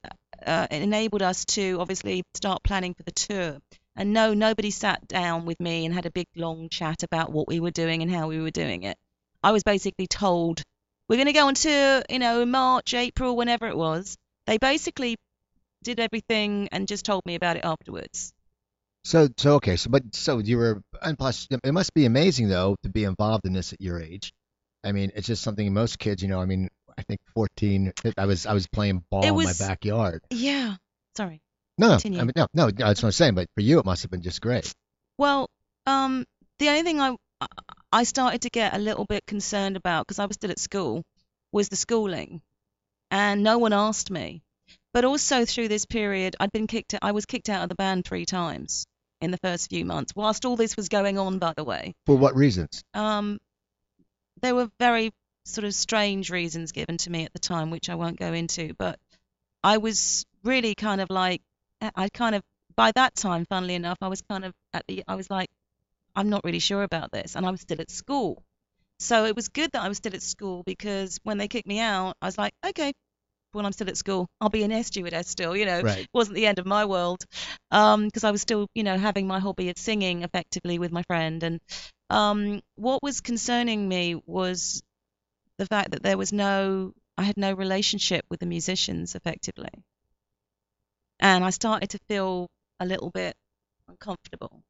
[0.45, 3.59] uh, enabled us to obviously start planning for the tour.
[3.97, 7.49] And no, nobody sat down with me and had a big long chat about what
[7.49, 8.97] we were doing and how we were doing it.
[9.43, 10.63] I was basically told
[11.09, 14.17] we're going to go on tour, you know, in March, April, whenever it was.
[14.47, 15.17] They basically
[15.83, 18.33] did everything and just told me about it afterwards.
[19.05, 22.77] So, so okay, so but so you were, and plus it must be amazing though
[22.83, 24.33] to be involved in this at your age.
[24.85, 26.41] I mean, it's just something most kids, you know.
[26.41, 30.23] I mean, I think 14, I was I was playing ball It in my backyard.
[30.31, 30.77] Yeah.
[31.17, 31.41] Sorry.
[31.79, 32.21] No, no, Continue.
[32.21, 33.35] I mean, no, no, that's what I'm saying.
[33.35, 34.73] But for you, it must have been just great.
[35.17, 35.49] Well,
[35.87, 36.25] um,
[36.59, 37.17] the only thing I
[37.93, 41.03] I started to get a little bit concerned about because I was still at school
[41.53, 42.43] was the schooling,
[43.11, 44.43] and no one asked me.
[44.93, 46.95] But also through this period, I'd been kicked.
[47.01, 48.87] I was kicked out of the band three times
[49.21, 50.13] in the first few months.
[50.15, 52.83] Whilst all this was going on, by the way, For what reasons?
[52.95, 53.39] um,
[54.43, 55.11] there were very
[55.45, 58.75] sort of strange reasons given to me at the time, which I won't go into.
[58.79, 58.99] But
[59.63, 61.41] I was really kind of like,
[61.81, 62.43] I kind of
[62.77, 65.49] by that time, funnily enough, I was kind of at the, I was like,
[66.19, 68.45] I'm not really sure about this, and I was still at school.
[69.01, 71.81] So it was good that I was still at school because when they kicked me
[71.81, 72.93] out, I was like, okay,
[73.53, 76.01] when I'm still at school, I'll be an air stewardess still, you know Right.
[76.03, 77.25] it wasn't the end of my world
[77.71, 81.43] because I was still, you know, having my hobby of singing effectively with my friend.
[81.43, 81.61] And
[82.11, 84.83] um, what was concerning me was
[85.59, 89.71] the fact that there was no, I had no relationship with the musicians effectively.
[91.21, 92.49] And I started to feel
[92.81, 93.37] a little bit
[93.89, 94.65] uncomfortable.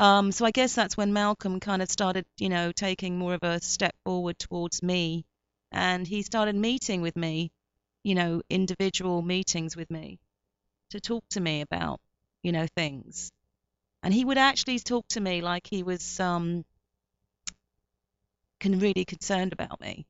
[0.00, 3.42] Um, so I guess that's when Malcolm kind of started, you know, taking more of
[3.42, 5.26] a step forward towards me.
[5.72, 7.52] And he started meeting with me,
[8.02, 10.18] you know, individual meetings with me
[10.88, 12.00] to talk to me about,
[12.42, 13.30] you know, things.
[14.02, 16.64] And he would actually talk to me like he was um
[18.58, 20.06] can really concerned about me.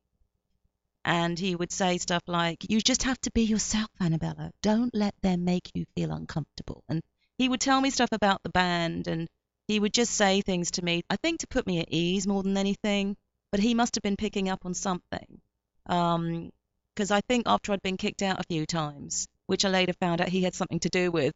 [1.03, 4.51] And he would say stuff like, You just have to be yourself, Annabella.
[4.61, 6.81] Don't let them make you feel uncomfortable.
[6.87, 7.01] And
[7.37, 9.27] he would tell me stuff about the band and
[9.71, 12.43] he would just say things to me, I think to put me at ease more
[12.43, 13.15] than anything,
[13.51, 15.39] but he must have been picking up on something.
[15.85, 16.51] Um,
[16.93, 20.19] because I think after I'd been kicked out a few times, which I later found
[20.19, 21.33] out he had something to do with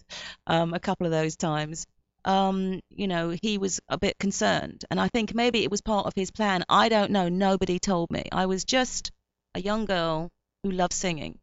[0.48, 1.86] um, a couple of those times,
[2.26, 4.84] um, you know, he was a bit concerned.
[4.92, 6.66] And I think maybe it was part of his plan.
[6.68, 7.30] I don't know.
[7.30, 8.24] Nobody told me.
[8.34, 9.12] I was just
[9.54, 10.30] a young girl
[10.64, 11.40] who loved singing,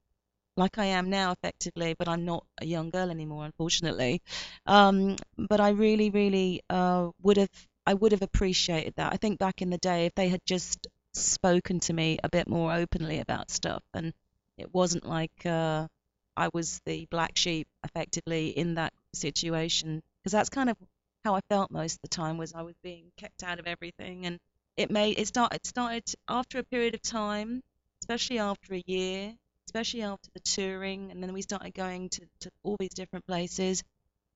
[0.57, 4.23] like I am now, effectively, but I'm not a young girl anymore, unfortunately.
[4.67, 7.51] Um, but I really, really uh, would have.
[7.87, 9.12] I would have appreciated that.
[9.12, 12.49] I think back in the day, if they had just spoken to me a bit
[12.49, 14.12] more openly about stuff, and
[14.59, 15.88] it wasn't like uh,
[16.37, 20.77] I was the black sheep, effectively, in that situation, because that's kind of
[21.25, 22.37] how I felt most of the time.
[22.38, 24.38] Was I was being kept out of everything, and
[24.77, 25.55] it made it start.
[25.55, 27.62] It started after a period of time,
[28.03, 29.35] especially after a year,
[29.66, 33.83] especially after the touring, and then we started going to, to all these different places,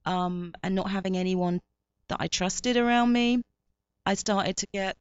[0.05, 1.61] um, and not having anyone
[2.09, 3.43] that I trusted around me.
[4.05, 4.97] I started to get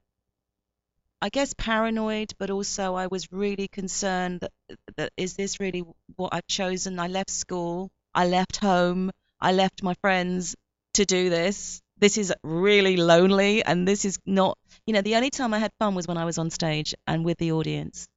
[1.22, 4.52] I guess paranoid, but also I was really concerned that,
[4.98, 5.84] that is this really
[6.18, 7.00] what I've chosen?
[7.00, 10.56] I left school, I left home, I left my friends
[10.96, 11.82] to do this.
[11.98, 15.72] This is really lonely, and this is not, you know, the only time I had
[15.80, 18.08] fun was when I was on stage and with the audience.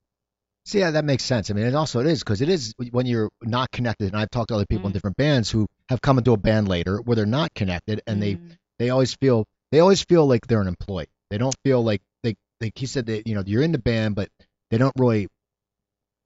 [0.68, 1.50] So yeah, that makes sense.
[1.50, 4.08] I mean, it also it is because it is when you're not connected.
[4.08, 4.92] And I've talked to other people in Mm.
[4.92, 8.34] different bands who have come into a band later where they're not connected, and they
[8.34, 8.58] Mm.
[8.78, 11.08] they always feel they always feel like they're an employee.
[11.30, 14.14] They don't feel like they like he said that you know you're in the band,
[14.14, 14.28] but
[14.70, 15.28] they don't really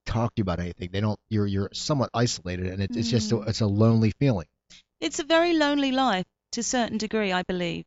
[0.07, 0.88] talk to you about anything.
[0.90, 1.20] They don't.
[1.31, 3.48] You're you're somewhat isolated, and it, it's just a, Mm.
[3.48, 4.48] it's a lonely feeling.
[5.00, 7.85] It's a very lonely life to a certain degree, I believe.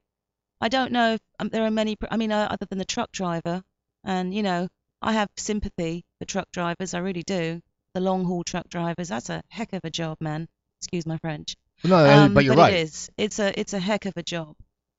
[0.62, 3.12] I don't know if um, there are many, I mean, uh, other than the truck
[3.12, 3.62] driver,
[4.06, 4.70] and you know,
[5.06, 7.62] I have sympathy for truck drivers, I really do.
[7.94, 10.48] The long haul truck drivers, that's a heck of a job, man.
[10.82, 11.56] Excuse my French.
[11.84, 12.74] No, Um, but you're but right.
[12.74, 13.10] it is.
[13.18, 14.56] It's a it's a heck of a job.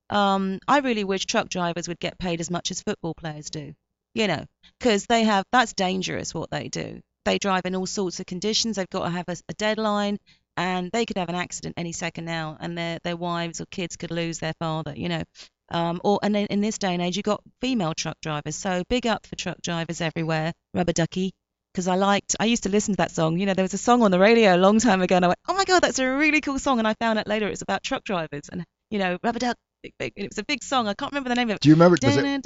[0.09, 3.73] Um, I really wish truck drivers would get paid as much as football players do.
[4.13, 4.45] You know,
[4.79, 7.01] because they have that's dangerous what they do.
[7.25, 8.77] they drive in all sorts of conditions.
[8.77, 10.17] They've got to have a, a deadline,
[10.55, 13.95] and they could have an accident any second now, and their their wives or kids
[13.97, 14.93] could lose their father.
[14.95, 15.23] You know,
[15.69, 18.55] um, or and in, in this day and age, you've got female truck drivers.
[18.55, 20.53] So big up for truck drivers everywhere.
[20.73, 21.31] Rubber ducky.
[21.73, 23.37] Because I liked, I used to listen to that song.
[23.37, 25.27] You know, there was a song on the radio a long time ago, and I
[25.27, 27.61] went, "Oh my God, that's a really cool song!" And I found out later it's
[27.61, 30.13] about truck drivers, and you know, rubber duck, big, big.
[30.15, 30.87] It was a big song.
[30.87, 31.61] I can't remember the name of it.
[31.61, 31.97] Do you remember?
[32.01, 32.39] Was it, I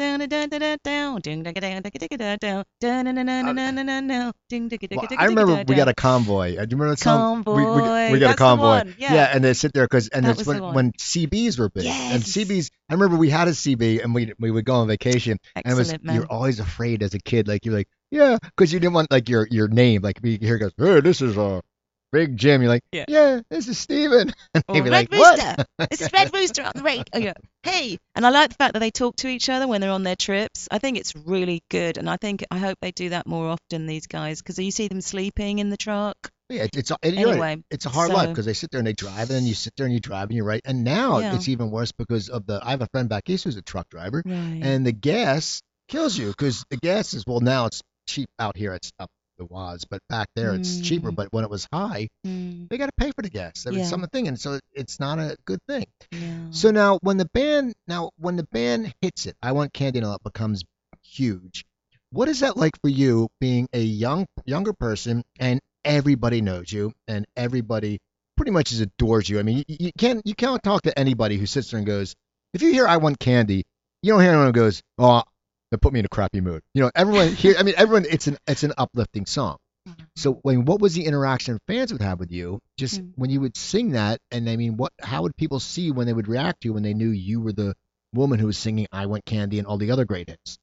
[4.96, 6.58] well, I remember we got a convoy.
[6.58, 7.44] Uh, Do you remember that song?
[7.46, 8.63] We, we, we got a that's the convoy.
[8.63, 9.32] one, yeah.
[9.34, 11.86] and they sit there because and That it's when, when CBs were big.
[11.86, 15.38] And CBs, I remember we had a CB and we we would go on vacation.
[15.56, 16.15] and it was Excellent, man.
[16.15, 19.30] you're always afraid as a kid, like you're like yeah, because you didn't want like
[19.30, 21.62] your your name, like hear goes, hey, this is uh,
[22.12, 22.62] Big Jim.
[22.62, 23.06] You're like Yeah.
[23.08, 24.34] yeah, this is Steven.
[24.54, 25.38] And Or they'd be Red like what?
[25.39, 25.65] Rooster.
[25.89, 27.04] This is Red Rooster on the radio.
[27.13, 27.34] Oh, yeah.
[27.63, 30.04] Hey, and I like the fact that they talk to each other when they're on
[30.04, 30.67] their trips.
[30.71, 33.86] I think it's really good, and I think I hope they do that more often.
[33.88, 36.15] These guys, because you see them sleeping in the truck.
[36.50, 37.32] Yeah, it's it's and you're right.
[37.52, 39.54] Anyway, it's a hard life because they sit there and they drive, and then you
[39.54, 40.62] sit there and you drive and you're right.
[40.65, 41.36] And now Yeah.
[41.36, 42.60] it's even worse because of the.
[42.62, 44.60] I have a friend back east who's a truck driver, Right.
[44.62, 48.74] and the gas kills you because the gas is well now it's cheap out here.
[48.74, 49.10] It's up
[49.41, 51.12] the was, but back there it's cheaper.
[51.12, 51.15] Mm.
[51.15, 53.65] But when it was high, Mm, they got to pay for the gas.
[53.67, 53.86] I mean, Yeah.
[53.86, 55.86] something, and so it's not a good thing.
[56.51, 60.08] So now when the band now when the band hits it, I want Candy and
[60.13, 60.63] it becomes
[61.04, 61.65] huge.
[62.12, 66.93] What is that like for you being a young younger person and everybody knows you
[67.08, 67.99] and everybody
[68.38, 69.39] pretty much just adores you?
[69.39, 72.13] I mean, you, you can't you can't talk to anybody who sits there and goes,
[72.54, 73.63] if you hear I want candy,
[74.04, 75.23] you don't hear anyone who goes, oh,
[75.71, 76.62] that put me in a crappy mood.
[76.73, 77.55] You know, everyone here.
[77.57, 78.05] I mean, everyone.
[78.10, 79.57] It's an it's an uplifting song.
[80.15, 82.60] So, when what was the interaction fans would have with you?
[82.77, 83.13] Just Mm.
[83.15, 84.91] when you would sing that, and I mean, what?
[85.01, 87.53] How would people see when they would react to you when they knew you were
[87.53, 87.73] the
[88.13, 90.60] woman who was singing "I Want Candy" and all the other great hits?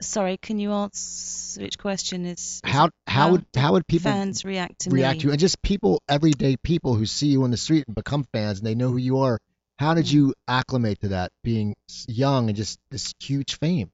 [0.00, 2.38] Sorry, can you answer which question is?
[2.38, 5.20] is How how would how would people fans react to react me?
[5.20, 5.30] to you?
[5.32, 8.66] And just people, everyday people who see you on the street and become fans, and
[8.66, 9.38] they know who you are.
[9.78, 11.74] How did you acclimate to that, being
[12.06, 13.90] young and just this huge fame?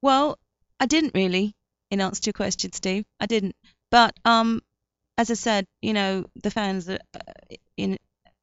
[0.00, 0.38] Well,
[0.80, 1.54] I didn't really,
[1.90, 3.04] in answer to your question, Steve.
[3.20, 3.54] I didn't.
[3.90, 4.62] But um,
[5.18, 6.98] as I said, you know, the fans uh,
[7.76, 7.96] in.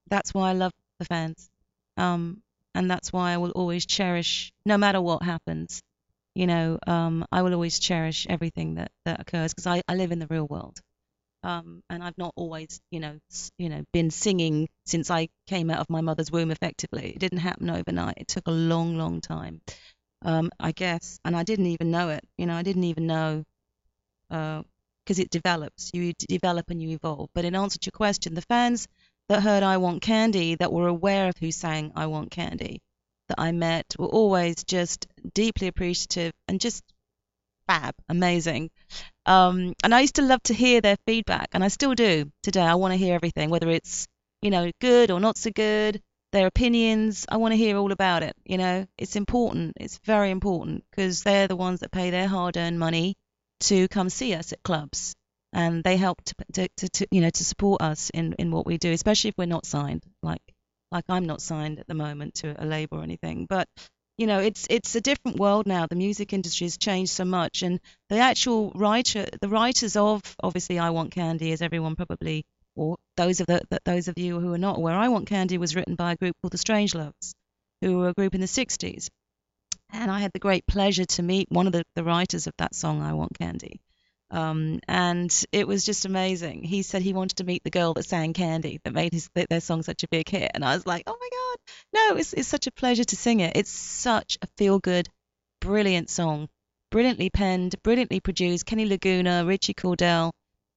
[0.08, 1.50] That's why I love the fans.
[1.98, 2.44] Um,
[2.76, 5.82] and that's why I will always cherish, no matter what happens.
[6.36, 10.12] You know, um, I will always cherish everything that that occurs because I, I live
[10.12, 10.80] in the real world.
[11.46, 13.20] Um, and I've not always, you know,
[13.60, 16.52] you know, been singing since I came out of my mother's womb.
[16.52, 18.16] Effectively, it didn't happen overnight.
[18.18, 19.62] It took a long, long time
[20.24, 22.24] um, I guess, and I didn't even know it.
[22.38, 23.44] You know, I didn't even know
[24.30, 25.92] because it develops.
[25.94, 27.30] You develop and you evolve.
[27.36, 28.88] But in answer to your question, the fans
[29.30, 32.82] that heard "I Want Candy," that were aware of who sang "I Want Candy,"
[33.30, 36.84] that I met, were always just deeply appreciative and just
[37.68, 38.72] fab, amazing.
[39.26, 42.62] Um, and I used to love to hear their feedback, and I still do today.
[42.62, 44.08] I want to hear everything, whether it's
[44.42, 47.26] you know good or not so good their opinions.
[47.30, 48.36] I want to hear all about it.
[48.46, 49.74] You know, it's important.
[49.78, 53.16] It's very important because they're the ones that pay their hard-earned money
[53.62, 55.16] to come see us at clubs,
[55.54, 58.66] and they help to, to, to, to you know to support us in in what
[58.66, 60.04] we do, especially if we're not signed.
[60.22, 60.42] Like
[60.92, 63.68] like I'm not signed at the moment to a label or anything, but
[64.18, 65.88] you know it's it's a different world now.
[65.88, 70.80] The music industry has changed so much, and the actual writer, the writers of obviously
[70.80, 72.44] I Want Candy, as everyone probably
[72.76, 75.76] or those of the, those of you who are not aware, I Want Candy was
[75.76, 77.34] written by a group called the Strangeloves,
[77.82, 79.10] who were a group in the 60s.
[79.92, 82.76] And I had the great pleasure to meet one of the, the writers of that
[82.76, 83.80] song, I Want Candy.
[84.32, 86.64] Um, and it was just amazing.
[86.64, 89.62] He said he wanted to meet the girl that sang Candy, that made his their
[89.62, 90.52] song such a big hit.
[90.54, 91.45] And I was like, oh my God,
[91.94, 93.56] no, it's, it's such a pleasure to sing it.
[93.56, 95.10] It's such a feel good,
[95.62, 96.50] brilliant song.
[96.92, 98.66] Brilliantly penned, brilliantly produced.
[98.66, 100.32] Kenny Laguna, Ritchie Cordell,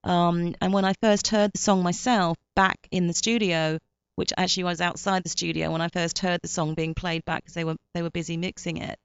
[0.05, 3.79] um, and when I first heard the song myself back in the studio,
[4.17, 7.43] which actually was outside the studio when I first heard the song being played back
[7.43, 8.99] because they were they were busy mixing it,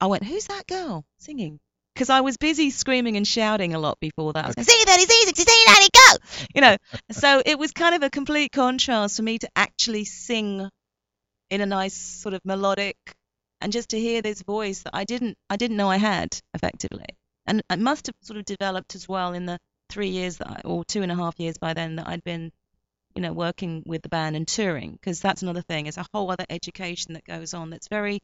[0.00, 1.60] I went, "Who's that girl singing?"
[1.94, 4.54] Because I was busy screaming and shouting a lot before that.
[4.56, 6.76] I "See that is easy, see that it go," you know.
[7.10, 10.68] So it was kind of a complete contrast for me to actually sing
[11.50, 12.96] in a nice sort of melodic,
[13.60, 17.06] and just to hear this voice that I didn't I didn't know I had effectively,
[17.46, 19.58] and it must have sort of developed as well in the
[19.90, 22.52] three years that I, or two and a half years by then that I'd been,
[23.14, 25.86] you know, working with the band and touring because that's another thing.
[25.86, 27.70] It's a whole other education that goes on.
[27.70, 28.20] That's very,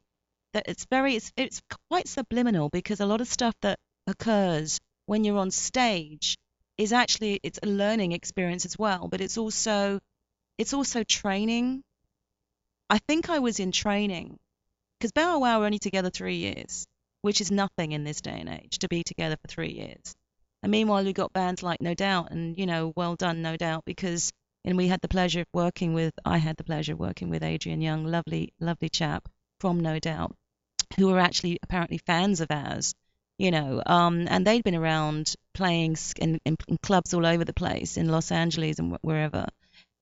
[0.53, 5.23] that it's very, it's it's quite subliminal because a lot of stuff that occurs when
[5.23, 6.37] you're on stage
[6.77, 9.99] is actually it's a learning experience as well, but it's also,
[10.57, 11.83] it's also training.
[12.89, 14.39] I think I was in training
[14.97, 16.87] because Bow Wow were only together three years,
[17.21, 20.15] which is nothing in this day and age to be together for three years
[20.63, 23.83] And meanwhile, we got bands like No Doubt, and you know, well done, No Doubt,
[23.85, 24.31] because
[24.63, 26.13] and we had the pleasure of working with.
[26.25, 30.35] I had the pleasure of working with Adrian Young, lovely, lovely chap from No Doubt,
[30.97, 32.93] who were actually apparently fans of ours,
[33.37, 37.53] you know, um, and they'd been around playing in, in, in, clubs all over the
[37.53, 39.47] place in Los Angeles and wherever,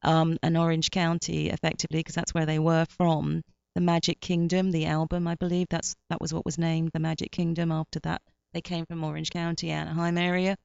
[0.05, 3.41] um, and Orange County, effectively, because that's where they were from.
[3.75, 7.31] The Magic Kingdom, the album, I believe that's that was what was named the Magic
[7.31, 8.21] Kingdom after that
[8.55, 10.55] they came from Orange County, Anaheim area,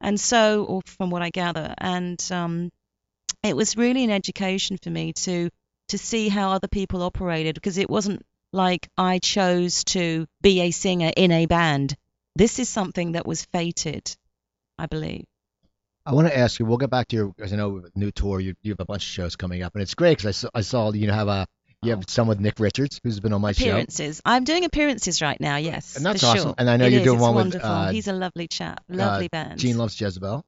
[0.00, 2.70] and so, or from what I gather, and um,
[3.42, 5.50] it was really an education for me to
[5.88, 10.70] to see how other people operated because it wasn't like I chose to be a
[10.70, 11.96] singer in a band.
[12.36, 14.14] This is something that was fated,
[14.78, 15.24] I believe.
[16.06, 16.66] I want to ask you.
[16.66, 18.40] We'll get back to your, as I know, new tour.
[18.40, 20.48] You, you have a bunch of shows coming up, and it's great because I saw,
[20.54, 21.46] I saw you have a
[21.82, 23.64] you have some with Nick Richards, who's been on my show.
[23.64, 24.16] appearances.
[24.16, 24.22] show.
[24.26, 25.56] I'm doing appearances right now.
[25.56, 26.42] Yes, and that's awesome.
[26.42, 26.54] Sure.
[26.58, 27.06] And I know it you're is.
[27.06, 27.68] doing one wonderful.
[27.68, 27.78] with.
[27.78, 28.82] Uh, He's a lovely chap.
[28.88, 29.58] Lovely uh, band.
[29.58, 30.44] Gene loves Jezebel.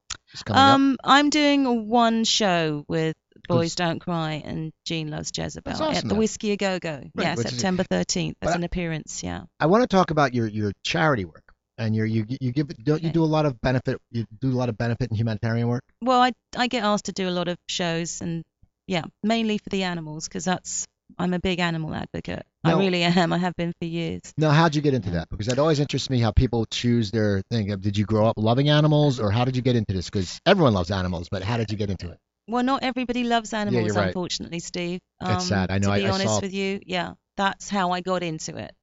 [0.47, 3.15] Um, I'm doing one show with
[3.47, 6.89] Boys Don't Cry and Gene Loves Jezebel awesome, at the Whiskey A Go Go.
[6.89, 8.35] Right, yeah, September 13th.
[8.41, 9.21] That's an appearance.
[9.21, 9.43] Yeah.
[9.59, 11.42] I want to talk about your your charity work
[11.77, 14.57] and your you you give don't you do a lot of benefit you do a
[14.57, 15.83] lot of benefit and humanitarian work.
[16.01, 18.43] Well, I I get asked to do a lot of shows and
[18.87, 20.85] yeah, mainly for the animals because that's
[21.17, 22.43] I'm a big animal advocate.
[22.63, 22.75] No.
[22.77, 23.33] I really am.
[23.33, 24.21] I have been for years.
[24.37, 25.29] Now, how'd you get into that?
[25.29, 27.67] Because that always interests me how people choose their thing.
[27.79, 30.09] Did you grow up loving animals, or how did you get into this?
[30.09, 32.17] Because everyone loves animals, but how did you get into it?
[32.47, 34.07] Well, not everybody loves animals, you're right.
[34.07, 34.99] unfortunately, Steve.
[35.21, 35.71] Um, sad.
[35.71, 38.23] I know, To be I- I honest saw- with you, yeah, that's how I got
[38.23, 38.73] into it.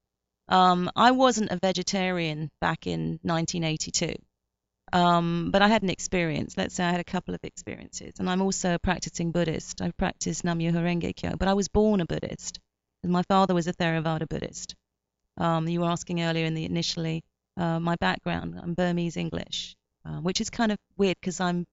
[0.51, 4.15] Um, I wasn't a vegetarian back in 1982,
[4.93, 6.57] um, but I had an experience.
[6.57, 9.81] Let's say I had a couple of experiences, and I'm also a practicing Buddhist.
[9.81, 12.59] I practice Nam Myoho Renge Kyo, but I was born a Buddhist.
[13.05, 14.75] My father was a Theravada Buddhist.
[15.39, 17.23] Um, you were asking earlier in the initially
[17.57, 18.59] uh, my background.
[18.61, 21.65] I'm Burmese English, uh, which is kind of weird because I'm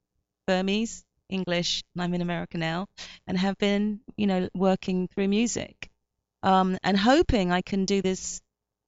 [0.46, 2.88] Burmese English and I'm in America now
[3.26, 5.90] and have been, you know, working through music
[6.44, 8.42] um, and hoping I can do this,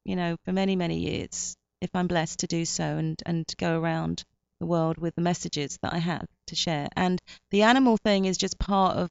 [0.05, 3.79] you know, for many, many years if I'm blessed to do so and, and go
[3.79, 4.23] around
[4.59, 6.89] the world with the messages that I have to share.
[6.95, 9.09] And the animal thing is just part of,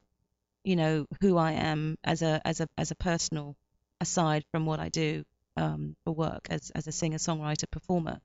[0.64, 3.56] you know, who I am as a as a as a personal
[4.00, 5.24] aside from what I do
[5.56, 8.20] um, for work as as a singer, songwriter, performer,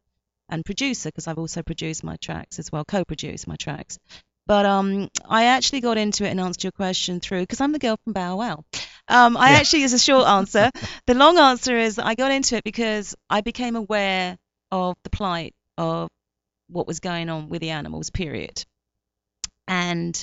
[0.50, 3.98] and producer because I've also produced my tracks as well, co-produced my tracks.
[4.46, 7.80] But um, I actually got into it and answered your question through because I'm the
[7.80, 8.66] girl from Bow Wow.
[9.08, 9.58] Um, I Yeah.
[9.60, 10.72] actually is a short answer.
[11.08, 14.38] the long answer is I got into it because I became aware
[14.72, 16.10] of the plight of
[16.70, 18.10] what was going on with the animals.
[18.10, 18.64] Period.
[19.68, 20.22] And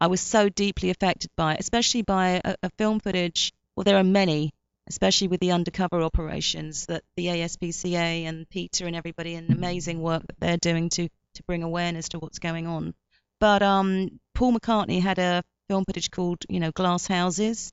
[0.00, 3.52] I was so deeply affected by it, especially by a, a film footage.
[3.76, 4.50] Well, there are many,
[4.88, 10.22] especially with the undercover operations that the ASPCA and PETA and everybody and amazing work
[10.26, 12.92] that they're doing to to bring awareness to what's going on.
[13.38, 17.70] But um, Paul McCartney had a film footage called, you know, Glass Houses,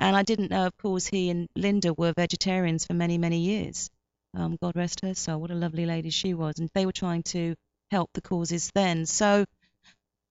[0.00, 3.90] and I didn't know, of course, he and Linda were vegetarians for many, many years.
[4.34, 5.40] Um, God rest her soul.
[5.40, 7.54] What a lovely lady she was, and they were trying to
[7.90, 9.04] help the causes then.
[9.04, 9.44] So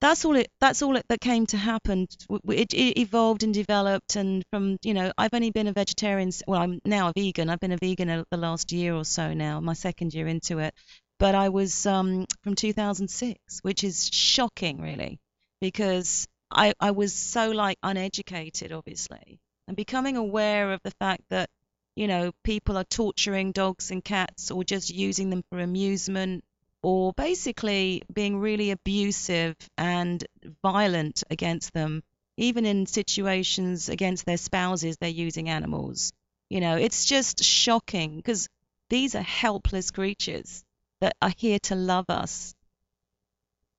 [0.01, 0.47] that's all it.
[0.59, 2.07] That's all it, that came to happen.
[2.47, 6.31] It, it evolved and developed, and from you know, I've only been a vegetarian.
[6.47, 7.49] Well, I'm now a vegan.
[7.49, 9.59] I've been a vegan the last year or so now.
[9.59, 10.73] My second year into it,
[11.19, 15.19] but I was um, from 2006, which is shocking, really,
[15.61, 21.47] because I I was so like uneducated, obviously, and becoming aware of the fact that
[21.95, 26.43] you know people are torturing dogs and cats or just using them for amusement
[26.81, 30.25] or basically being really abusive and
[30.63, 32.01] violent against them,
[32.37, 36.13] even in situations against their spouses, they're using animals.
[36.49, 38.47] You know, it's just shocking because
[38.89, 40.63] these are helpless creatures
[41.01, 42.55] that are here to love us.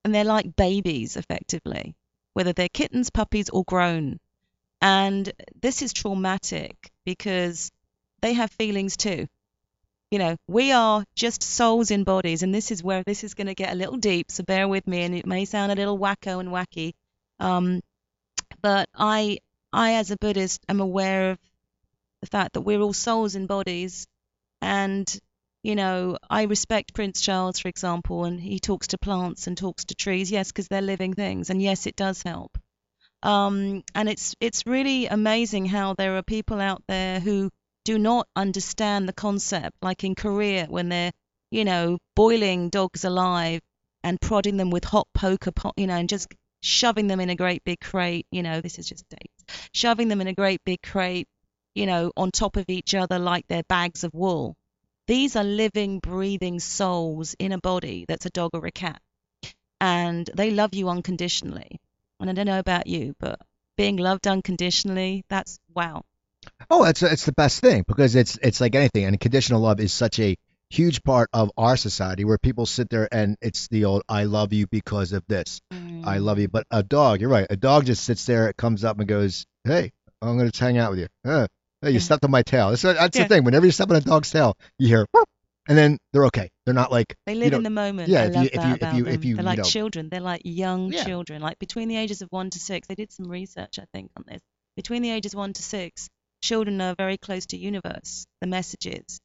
[0.05, 1.97] And they're like babies, effectively,
[2.35, 4.21] whether they're kittens, puppies, or grown.
[4.81, 7.71] And this is traumatic because
[8.23, 9.27] they have feelings too
[10.11, 13.47] you know, we are just souls in bodies, and this is where this is going
[13.47, 14.31] to get a little deep.
[14.31, 16.95] So bear with me, and it may sound a little wacko and wacky,
[17.39, 17.81] um,
[18.61, 19.39] but I,
[19.73, 21.39] I as a Buddhist, am aware of
[22.23, 24.07] the fact that we're all souls in bodies,
[24.61, 25.07] and
[25.63, 29.85] you know, I respect Prince Charles, for example, and he talks to plants and talks
[29.87, 32.59] to trees, yes, because they're living things, and yes, it does help.
[33.23, 37.51] Um, and it's it's really amazing how there are people out there who
[37.85, 41.13] do not understand the concept, like in Korea when they're,
[41.51, 43.61] you know, boiling dogs alive
[44.03, 46.29] and prodding them with hot poker pot, you know, and just
[46.63, 50.21] shoving them in a great big crate, you know, this is just dates, shoving them
[50.21, 51.27] in a great big crate,
[51.75, 54.55] you know, on top of each other like they're bags of wool.
[55.07, 59.01] These are living, breathing souls in a body that's a dog or a cat.
[59.81, 61.81] And they love you unconditionally.
[62.21, 63.41] And I don't know about you, but
[63.77, 66.03] being loved unconditionally, that's wow.
[66.71, 69.93] Oh, it's it's the best thing because it's it's like anything, and conditional love is
[69.93, 70.37] such a
[70.69, 74.53] huge part of our society where people sit there and it's the old "I love
[74.53, 75.61] you because of this,"
[76.05, 78.85] "I love you." But a dog, you're right, a dog just sits there, it comes
[78.85, 79.91] up and goes, "Hey,
[80.21, 81.47] I'm gonna just hang out with you." Uh,
[81.83, 82.01] hey, you Yeah.
[82.01, 82.69] stepped on my tail.
[82.71, 83.25] That's, that's Yeah.
[83.25, 83.45] the thing.
[83.45, 85.29] Whenever you step on a dog's tail, you hear, "Whoop,"
[85.71, 86.51] and then they're okay.
[86.67, 88.09] They're not like They you live know, in the moment.
[88.11, 89.15] yeah, I if love you- if that you- if you- them.
[89.15, 90.09] if you, They're you like know- children.
[90.11, 91.05] They're like young Yeah.
[91.05, 92.89] children, like between the ages of one to six.
[92.89, 94.43] They did some research, I think, on this.
[94.77, 96.09] Between the ages one to six,
[96.43, 98.27] children are very close to universe.
[98.43, 99.21] The messages,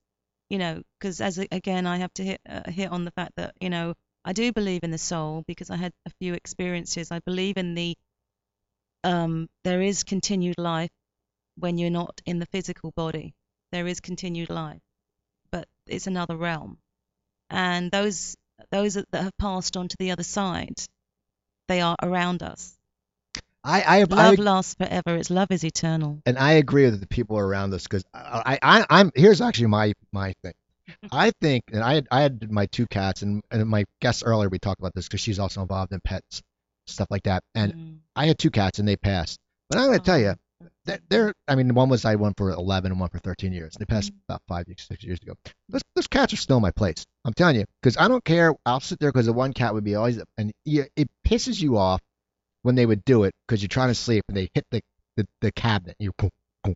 [0.50, 3.56] you know, because as again, I have to hit uh, hit on the fact that
[3.60, 3.94] you know
[4.24, 7.12] I do believe in the soul because I had a few experiences.
[7.12, 7.96] I believe in the
[9.04, 10.90] um, there is continued life
[11.58, 13.34] when you're not in the physical body.
[13.72, 14.82] There is continued life,
[15.88, 16.78] it's another realm.
[17.50, 18.36] And those
[18.72, 20.76] those that have passed on to the other side,
[21.68, 22.76] they are around us.
[23.64, 25.16] I I, I Love lasts forever.
[25.16, 26.22] It's love is eternal.
[26.26, 29.94] and I agree with the people around us because I, I I'm here's actually my
[30.12, 30.54] my thing.
[31.12, 34.50] I think, and I had I had my two cats, and, and my guest earlier
[34.50, 36.44] we talked about this because she's also involved in pets
[36.88, 37.98] stuff like that, and Mm.
[38.16, 39.40] I had two cats and they passed.
[39.70, 40.36] But I'm going to tell you,
[41.10, 43.76] they're I mean one was I one for 11 and one for 13 years.
[43.78, 44.20] They passed mm-hmm.
[44.30, 45.34] about five six years ago.
[45.70, 47.06] Those those cats are still in my place.
[47.26, 48.56] I'm telling you because I don't care.
[48.66, 51.78] I'll sit there because the one cat would be always and you, it pisses you
[51.78, 52.02] off
[52.62, 54.82] when they would do it because you're trying to sleep and they hit the
[55.18, 55.96] the, the cabinet.
[56.00, 56.30] You boom,
[56.64, 56.76] boom.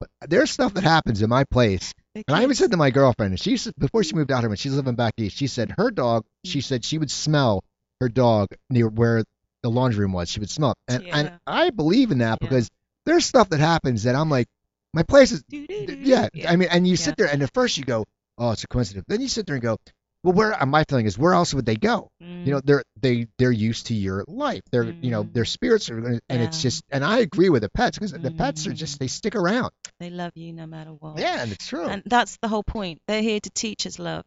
[0.00, 1.92] But there's stuff that happens in my place
[2.26, 4.48] and I even said to my girlfriend, and she said before she moved out here
[4.48, 6.50] when she's living back east, she said her dog, mm-hmm.
[6.50, 7.62] she said she would smell
[8.00, 9.24] her dog near where
[9.62, 10.28] the laundry room was.
[10.28, 10.76] She would smell it.
[10.88, 12.48] And, and I believe in that Yeah.
[12.48, 12.68] because
[13.08, 14.46] there's stuff that happens that I'm like,
[14.94, 15.98] my place is, Doo-doo-doo.
[16.00, 17.24] yeah, I mean, and you sit Yeah.
[17.24, 18.04] there and at first you go,
[18.38, 19.04] oh, it's a coincidence.
[19.08, 19.76] Then you sit there and go,
[20.24, 22.08] well, where, my feeling is, where else would they go?
[22.22, 22.46] Mm.
[22.46, 24.62] You know, they're, they, they're used to your life.
[24.72, 25.32] They're, you know, Mm.
[25.32, 25.98] their spirits are,
[26.28, 28.98] and it's just, and I agree with the pets because the pets are just, Mm.
[29.00, 29.70] they stick around.
[30.00, 31.18] they love you no matter what.
[31.18, 31.86] Yeah, and it's true.
[31.86, 33.00] And that's the whole point.
[33.08, 34.24] They're here to teach us love.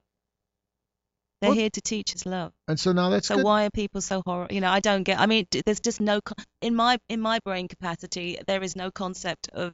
[1.42, 2.54] They're Well- here to teach us love.
[2.68, 3.46] And so now that's So good.
[3.46, 4.54] why are people so horrible?
[4.54, 5.20] You know, I don't get.
[5.20, 6.22] I mean, there's just no
[6.62, 8.40] in my in my brain capacity.
[8.48, 9.74] There is no concept of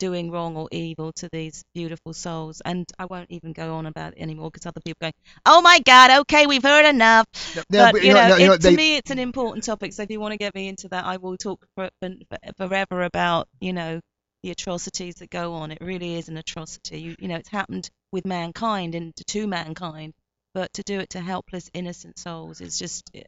[0.00, 2.60] doing wrong or evil to these beautiful souls.
[2.64, 5.14] And I won't even go on about it anymore because other people are going,
[5.46, 7.26] "Oh my God, okay, we've heard enough."
[7.70, 9.92] No, but you know, no, you it, know, to me, it's an important topic.
[9.92, 12.10] So if you want to get me into that, I will talk for, for,
[12.56, 14.00] forever about you know
[14.42, 15.70] the atrocities that go on.
[15.70, 17.00] It really is an atrocity.
[17.00, 20.12] You, you know, it's happened with mankind and to mankind,
[20.54, 23.22] but to do it to helpless, innocent souls is just eh,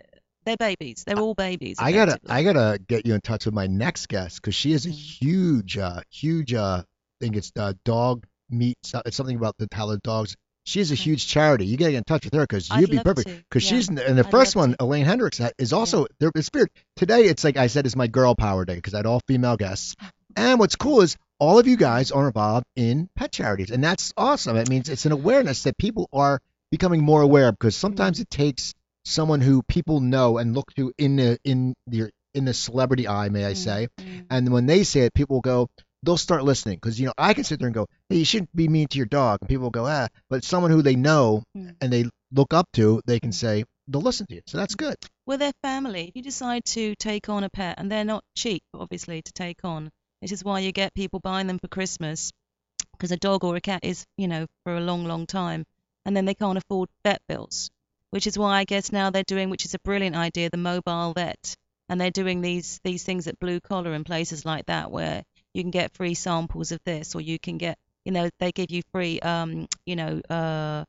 [0.45, 1.03] they're babies.
[1.05, 1.77] They're all babies.
[1.81, 2.21] I gotta.
[2.29, 4.93] I gotta get you in touch with my next guest because she is a Mm.
[4.93, 6.85] huge, uh, huge, uh, I
[7.21, 8.79] think it's uh, dog meat.
[9.05, 10.37] It's something about the how the dogs.
[10.65, 11.67] She's a huge charity.
[11.67, 13.45] You gotta get in touch with her because I'd you'd be love perfect.
[13.49, 13.77] Because yeah.
[13.77, 14.83] she's in the, and the I'd first one, to.
[14.83, 16.71] Elaine Hendricks, is also their the spirit.
[16.97, 19.57] Today, it's like I said, it's my girl power day because I had all female
[19.57, 19.95] guests.
[20.37, 24.13] And what's cool is all of you guys are involved in pet charities, and that's
[24.17, 24.57] awesome.
[24.57, 26.41] It means it's an awareness that people are
[26.71, 31.17] becoming more aware because sometimes it takes someone who people know and look to in
[31.17, 34.27] the in the in the celebrity eye, may I Mm, say, mm.
[34.31, 35.69] and when they say it, people will go,
[36.03, 38.55] they'll start listening because you know I can sit there and go, hey, you shouldn't
[38.55, 41.43] be mean to your dog, and people will go, ah, but someone who they know
[41.57, 41.77] Mm.
[41.81, 43.35] and they look up to, they can Mm.
[43.35, 44.97] say they'll listen to you, so that's good.
[45.27, 46.09] Well, they're family.
[46.09, 49.65] If you decide to take on a pet, and they're not cheap, obviously, to take
[49.65, 49.91] on,
[50.21, 52.31] this is why you get people buying them for Christmas,
[52.93, 55.65] because a dog or a cat is, you know, for a long, long time,
[56.07, 57.71] and then they can't afford vet bills,
[58.11, 61.13] which is why I guess now they're doing, which is a brilliant idea, the mobile
[61.13, 61.57] vet,
[61.89, 65.63] and they're doing these these things at Blue Collar and places like that where you
[65.63, 68.83] can get free samples of this, or you can get, you know, they give you
[68.93, 70.85] free, um, you know, uh,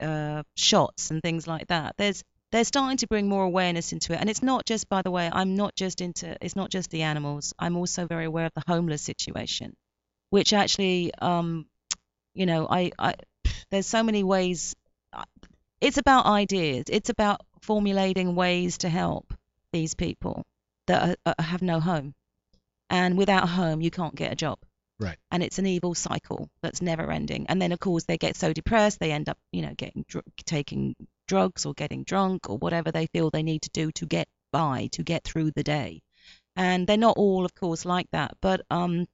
[0.00, 1.94] uh, shots and things like that.
[1.98, 5.10] There's they're starting to bring more awareness into it, and it's not just, by the
[5.10, 7.52] way, I'm not just into, it's not just the animals.
[7.58, 9.74] I'm also very aware of the homeless situation,
[10.30, 11.66] which actually, um,
[12.32, 13.14] you know, I, I
[13.74, 14.74] there's so many ways.
[15.80, 16.84] It's about ideas.
[16.88, 19.34] It's about formulating ways to help
[19.72, 20.44] these people
[20.86, 22.14] that are, are, have no home,
[22.90, 24.58] and without a home, you can't get a job
[25.00, 25.18] Right.
[25.30, 27.46] and it's an evil cycle that's never ending.
[27.48, 30.24] And then of course they get so depressed they end up, you know, getting dr-
[30.44, 30.94] taking
[31.26, 34.88] drugs or getting drunk or whatever they feel they need to do to get by,
[34.92, 36.00] to get through the day.
[36.54, 39.06] And they're not all, of course, like that, but um,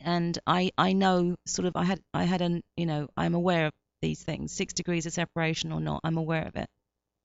[0.00, 3.66] and I I know sort of I had I had an you know I'm aware
[3.66, 3.72] of
[4.02, 6.68] these things, six degrees of separation or not, I'm aware of it.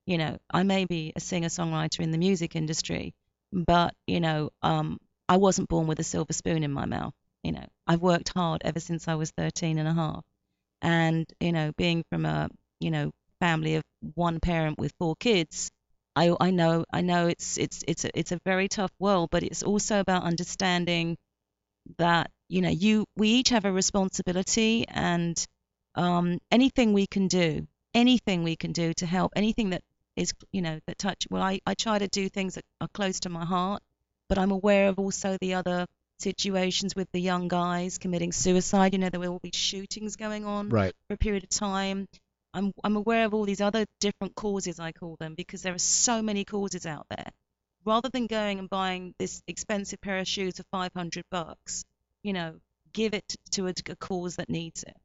[0.05, 3.13] You know, I may be a singer songwriter in the music industry,
[3.51, 7.13] but you know, um, I wasn't born with a silver spoon in my mouth.
[7.43, 10.23] You know, I've worked hard ever since I was 13 and a half.
[10.81, 12.49] And you know, being from a
[12.79, 13.11] you know
[13.41, 13.83] family of
[14.15, 15.71] one parent with four kids,
[16.15, 19.43] I I know I know it's it's it's a, it's a very tough world, but
[19.43, 21.17] it's also about understanding
[21.97, 25.45] that you know you we each have a responsibility and
[25.97, 29.81] um, anything we can do anything we can do to help anything that
[30.15, 33.19] is you know that touch well I, I try to do things that are close
[33.21, 33.81] to my heart
[34.29, 35.85] but i'm aware of also the other
[36.19, 38.93] situations with the young guys committing suicide.
[38.93, 40.93] You know there will be shootings going on Right.
[41.07, 42.07] for a period of time.
[42.53, 45.79] I'm i'm aware of all these other different causes i call them because there are
[45.79, 47.29] so many causes out there.
[47.85, 51.83] Rather than going and buying this expensive pair of shoes for 500 bucks
[52.23, 52.55] you know
[52.93, 54.95] give it to a, a cause that needs it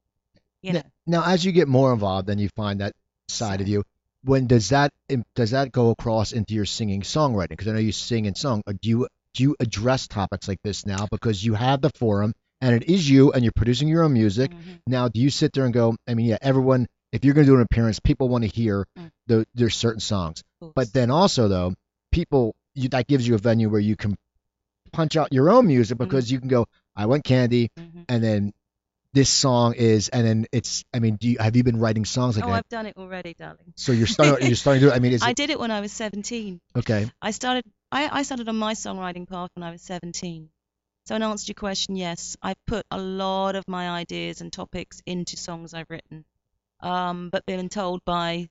[0.63, 2.93] you know Now, as you get more involved and you find that
[3.29, 3.85] side of you,
[4.25, 4.91] when does that
[5.35, 7.49] does that go across into your singing songwriting?
[7.51, 8.63] Because I know you sing and song.
[8.67, 12.75] Do you do you address topics like this now because you have the forum and
[12.77, 14.51] it is you and you're producing your own music?
[14.53, 14.79] Mhm.
[14.87, 15.97] Now, do you sit there and go?
[16.07, 16.87] I mean, yeah, everyone.
[17.13, 19.11] If you're going to do an appearance, people want to hear Mm.
[19.27, 20.43] the, there's certain songs.
[20.75, 21.75] But then also though,
[22.11, 24.17] people you, that gives you a venue where you can
[24.93, 26.05] punch out your own music Mm-hmm.
[26.05, 28.05] because you can go, I want candy, Mhm.
[28.09, 28.53] and then
[29.15, 30.85] this song is, and then it's.
[30.95, 32.55] I mean, do you have you been writing songs like oh that?
[32.55, 34.47] i've done it already darling So you're starting.
[34.47, 34.93] you're starting to do.
[34.93, 34.97] it.
[34.97, 37.11] I mean, is i it did it when i was 17 okay?
[37.21, 40.49] I started I, I started on my songwriting path when I was 17.
[41.05, 44.51] So in answer to your question, yes, I've put a lot of my ideas and
[44.51, 46.25] topics into songs I've written.
[46.81, 48.49] Um, but been told by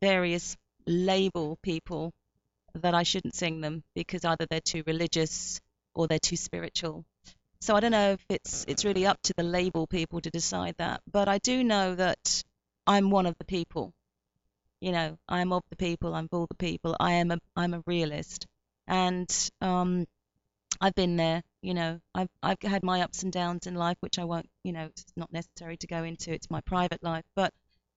[0.00, 0.56] various
[0.86, 2.12] label people
[2.74, 5.60] that I shouldn't sing them because either they're too religious
[5.94, 7.06] or they're too spiritual.
[7.62, 10.74] So I don't know if it's it's really up to the label people to decide
[10.78, 11.00] that.
[11.06, 12.42] But I do know that
[12.88, 13.92] I'm one of the people.
[14.80, 16.12] You know, I'm of the people.
[16.12, 16.96] I'm for the people.
[16.98, 18.46] I am a I'm a realist,
[18.88, 20.06] and um,
[20.80, 21.40] I've been there.
[21.62, 24.50] You know, I've I've had my ups and downs in life, which I won't.
[24.64, 26.32] You know, it's not necessary to go into.
[26.32, 27.52] It's my private life, but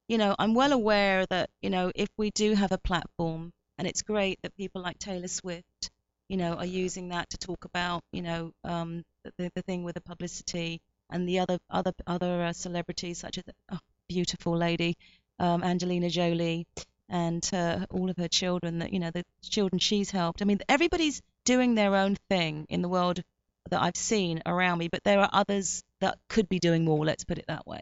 [0.08, 3.88] you know, I'm well aware that you know if we do have a platform, and
[3.88, 5.90] it's great that people like Taylor Swift,
[6.30, 9.04] you know, are using that to talk about you know um,
[9.38, 13.44] the the thing with the publicity and the other other other uh, celebrities such as
[13.72, 14.98] oh, beautiful lady
[15.40, 16.68] um, Angelina Jolie
[17.10, 20.42] and uh, all of her children that you know the children she's helped.
[20.42, 23.22] I mean, everybody's doing their own thing in the world
[23.70, 27.06] that I've seen around me, but there are others that could be doing more.
[27.06, 27.82] Let's put it that way.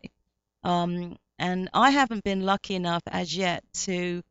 [0.64, 4.22] Um, and I haven't been lucky enough as yet to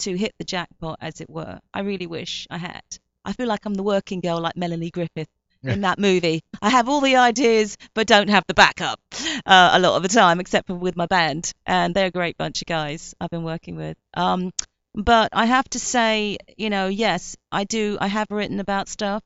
[0.00, 1.60] to hit the jackpot, as it were.
[1.72, 2.82] I really wish I had.
[3.24, 5.28] I feel like I'm the working girl, like Melanie Griffith
[5.62, 6.42] in that movie.
[6.60, 9.00] I have all the ideas, but don't have the backup
[9.46, 12.36] uh, a lot of the time, except for with my band, and they're a great
[12.36, 13.96] bunch of guys I've been working with.
[14.14, 14.52] Um,
[14.94, 17.96] but I have to say, you know, yes, I do.
[18.00, 19.22] I have written about stuff.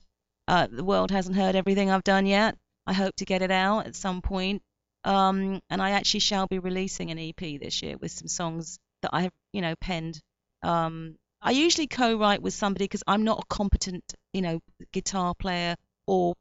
[0.47, 2.57] Uh, the world hasn't heard everything I've done yet.
[2.87, 4.63] I hope to get it out at some point.
[5.05, 9.11] Um, and I actually shall be releasing an EP this year with some songs that
[9.13, 10.21] I have, you know, penned.
[10.63, 14.61] Um, I usually co-write with somebody because I'm not a competent, you know,
[14.93, 15.77] guitar player
[16.07, 16.35] or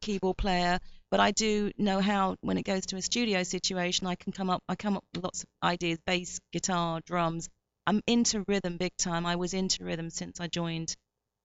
[0.00, 0.78] keyboard player,
[1.10, 4.50] but I do know how when it goes to a studio situation, I can come
[4.50, 4.62] up.
[4.68, 7.48] I come up with lots of ideas: bass, guitar, drums.
[7.86, 9.26] I'm into rhythm big time.
[9.26, 10.94] I was into rhythm since I joined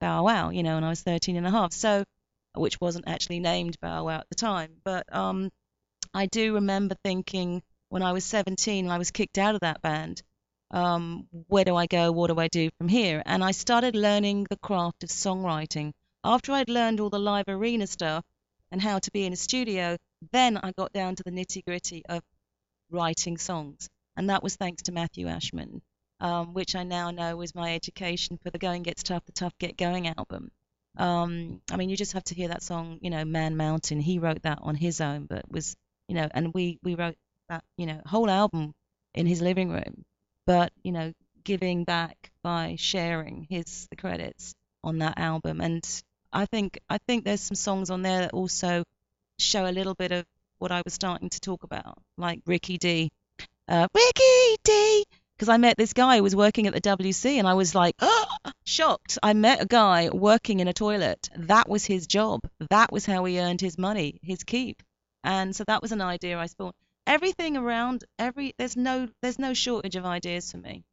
[0.00, 1.72] Bow Wow, you know, when I was 13 and a half.
[1.72, 2.04] So,
[2.54, 5.50] which wasn't actually named Bow Wow at the time, but um,
[6.14, 10.22] I do remember thinking when I was 17, I was kicked out of that band.
[10.70, 12.12] Um, where do I go?
[12.12, 13.22] What do I do from here?
[13.24, 15.92] And I started learning the craft of songwriting.
[16.28, 18.22] After I'd learned all the live arena stuff
[18.70, 19.96] and how to be in a studio,
[20.30, 22.22] then I got down to the nitty gritty of
[22.90, 23.88] writing songs.
[24.14, 25.80] And that was thanks to Matthew Ashman,
[26.20, 29.56] um, which I now know was my education for the Going Gets Tough, the Tough
[29.58, 30.50] Get Going album.
[30.98, 34.00] Um, I mean, you just have to hear that song, you know, Man Mountain.
[34.00, 35.76] He wrote that on his own, but was,
[36.08, 37.16] you know, and we, we wrote
[37.48, 38.74] that, you know, whole album
[39.14, 40.04] in his living room.
[40.44, 44.54] But, you know, giving back by sharing his the credits
[44.84, 45.62] on that album.
[45.62, 45.88] And
[46.32, 48.84] I think I think there's some songs on there that also
[49.38, 50.26] show a little bit of
[50.58, 53.10] what I was starting to talk about, like Ricky D.
[53.68, 55.04] Uh, Ricky D.
[55.36, 57.94] Because I met this guy who was working at the WC, and I was like,
[58.00, 58.26] oh,
[58.64, 59.18] shocked.
[59.22, 61.30] I met a guy working in a toilet.
[61.36, 62.40] That was his job.
[62.70, 64.82] That was how he earned his money, his keep.
[65.22, 66.74] And so that was an idea I spawned.
[67.06, 70.84] Everything around every there's no there's no shortage of ideas for me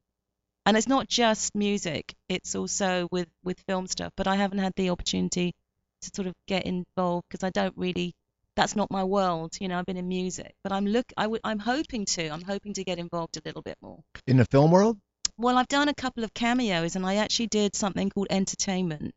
[0.66, 4.74] and it's not just music it's also with with film stuff but i haven't had
[4.76, 5.54] the opportunity
[6.02, 8.14] to sort of get involved because i don't really
[8.56, 11.42] that's not my world you know i've been in music but i'm look I w-
[11.44, 14.72] i'm hoping to i'm hoping to get involved a little bit more In the film
[14.72, 14.98] world?
[15.38, 19.14] well i've done a couple of cameos and i actually did something called entertainment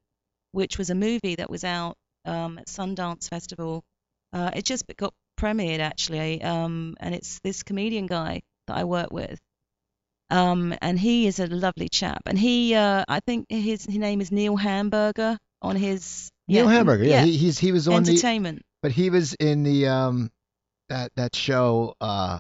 [0.53, 1.95] which was a movie that was out
[2.25, 3.83] um, at sundance festival
[4.33, 9.11] uh, it just got premiered actually, um, and it's this comedian guy that I work
[9.13, 9.39] with.
[10.31, 14.21] Um, and he is a lovely chap, and he, uh, I think his, his name
[14.21, 17.05] is Neil Hamburger on his Neil yeah, Hamburger.
[17.05, 18.63] Yeah, He, he's he was on the, entertainment.
[18.83, 20.31] but he was in the um
[20.91, 22.39] that that show uh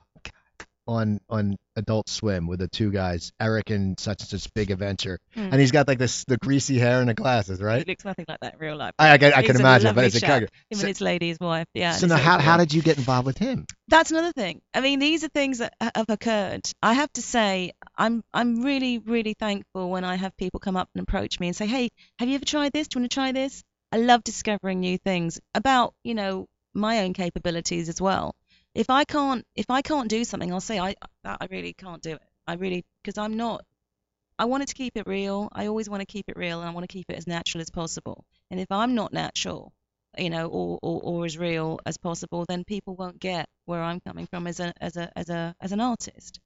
[0.86, 5.18] on on Adult Swim with the two guys, Eric and such and such big adventure,
[5.34, 5.48] Hmm.
[5.52, 7.84] and he's got like this the greasy hair and the glasses, right?
[7.86, 8.94] He looks nothing like that in real life.
[8.98, 10.48] I I, can- I can imagine, but it's a character.
[10.70, 11.66] Him So, and his lady, his wife.
[11.74, 11.92] Yeah.
[11.92, 13.66] so now, how how did you get involved with him?
[13.88, 14.60] That's another thing.
[14.74, 16.70] I mean, these are things that have occurred.
[16.82, 20.90] I have to say, I'm I'm really really thankful when I have people come up
[20.94, 22.88] and approach me and say, "Hey, have you ever tried this?
[22.88, 27.00] Do you want to try this?" I love discovering new things about you know my
[27.00, 28.36] own capabilities as well.
[28.74, 32.12] If I can't if I can't do something, I'll say I I really can't do
[32.12, 32.22] it.
[32.46, 33.64] I really because I'm not.
[34.38, 35.48] I wanted to keep it real.
[35.52, 37.62] I always want to keep it real, and I want to keep it as natural
[37.62, 38.26] as possible.
[38.50, 39.72] And if I'm not natural,
[40.18, 44.00] you know, or, or, or as real as possible, then people won't get where I'm
[44.00, 46.40] coming from as a as a as a as an artist.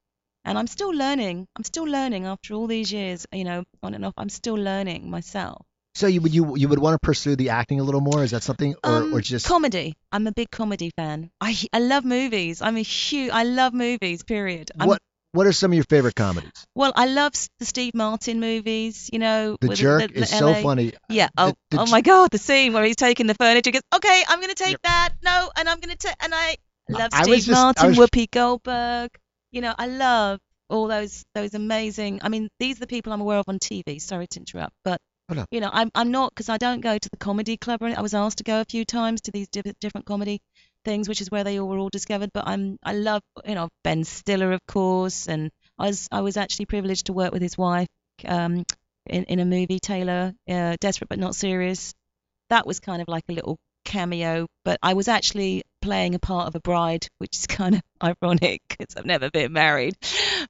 [0.45, 1.47] And I'm still learning.
[1.57, 4.15] I'm still learning after all these years, you know, on and off.
[4.17, 5.65] I'm still learning myself.
[5.95, 8.25] So you would you you would want to pursue the acting a little more?
[8.25, 9.95] Is that something, or Um, or just comedy.
[10.11, 11.31] I'm a big comedy fan.
[11.41, 12.63] I I love movies.
[12.63, 13.31] I'm a huge.
[13.31, 14.23] I love movies.
[14.23, 14.71] Period.
[14.81, 15.03] I'm, what
[15.33, 16.53] what are some of your favorite comedies?
[16.75, 19.11] Well, I love the Steve Martin movies.
[19.13, 20.93] You know, The with Jerk the, the is so funny.
[21.09, 21.29] Yeah.
[21.37, 23.71] Oh, The- the oh my God, the scene where he's taking the furniture.
[23.71, 25.11] Goes, okay, I'm gonna take that.
[25.25, 26.15] No, and I'm gonna take.
[26.21, 26.57] And I
[26.89, 29.11] love I Steve just- Martin, was- Whoopi Goldberg.
[29.53, 32.21] You know, I love all those those amazing.
[32.23, 34.01] I mean, these are the people I'm aware of on TV.
[34.01, 37.09] Sorry to interrupt, but Oh, you know, I'm I'm not because I don't go to
[37.09, 37.81] the comedy club.
[37.81, 37.99] Or anything.
[37.99, 40.41] I was asked to go a few times to these diff- different comedy
[40.85, 42.31] things, which is where they all were all discovered.
[42.33, 46.37] But I'm I love you know Ben Stiller, of course, and I was I was
[46.37, 47.89] actually privileged to work with his wife
[48.27, 48.65] um,
[49.07, 51.93] in in a movie, Taylor, uh, Desperate but Not Serious.
[52.51, 56.49] That was kind of like a little cameo, but I was actually playing a part
[56.49, 59.95] of a bride, which is kind of ironic because I've never been married.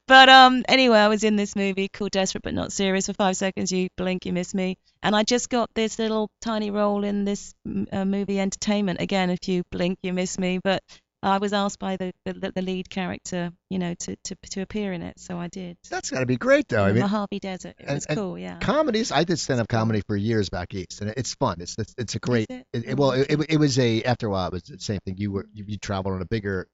[0.06, 3.06] But um, anyway, I was in this movie called Desperate but Not Serious.
[3.06, 6.70] For five seconds, you blink, you miss me, and I just got this little tiny
[6.70, 7.54] role in this
[7.92, 9.00] uh, movie Entertainment.
[9.00, 10.60] Again, if you blink, you miss me.
[10.62, 10.82] But
[11.22, 14.92] I was asked by the the, the lead character, you know, to, to to appear
[14.92, 15.76] in it, so I did.
[15.90, 16.84] That's got to be great though.
[16.84, 17.74] I in mean, Mojave Desert.
[17.78, 18.58] It and- was cool, yeah.
[18.58, 19.12] comedies.
[19.12, 21.56] I did stand up comedy for years back east, and it's fun.
[21.60, 22.50] It's it's, it's a great.
[22.50, 22.66] it?
[22.72, 25.16] It, Oh, well, it, it, was a after a while it was the same thing.
[25.16, 26.66] You were you, you traveled on a bigger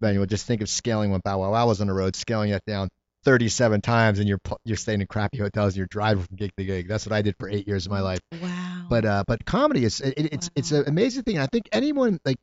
[0.00, 0.24] venue.
[0.26, 2.88] Just think of scaling when Bow Wow Wow was on the road, scaling it down
[3.24, 6.64] 37 times, and you're you're staying in crappy hotels and you're driving from gig to
[6.64, 6.88] gig.
[6.88, 8.20] That's what I did for eight years of my life.
[8.40, 8.86] Wow.
[8.90, 11.38] But uh, but comedy is it, it's it's an amazing thing.
[11.38, 12.36] I think anyone like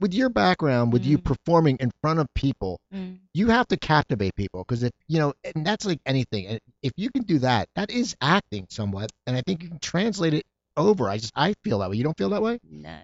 [0.00, 1.24] with your background, with you Mm.
[1.24, 3.20] performing in front of people, Mm.
[3.34, 6.46] you have to captivate people because if you know, and that's like anything.
[6.46, 9.78] And if you can do that, that is acting somewhat, and I think you can
[9.78, 10.44] translate it
[10.76, 11.08] over.
[11.08, 11.96] I just I feel that way.
[11.96, 12.58] You don't feel that way?
[12.62, 12.98] No.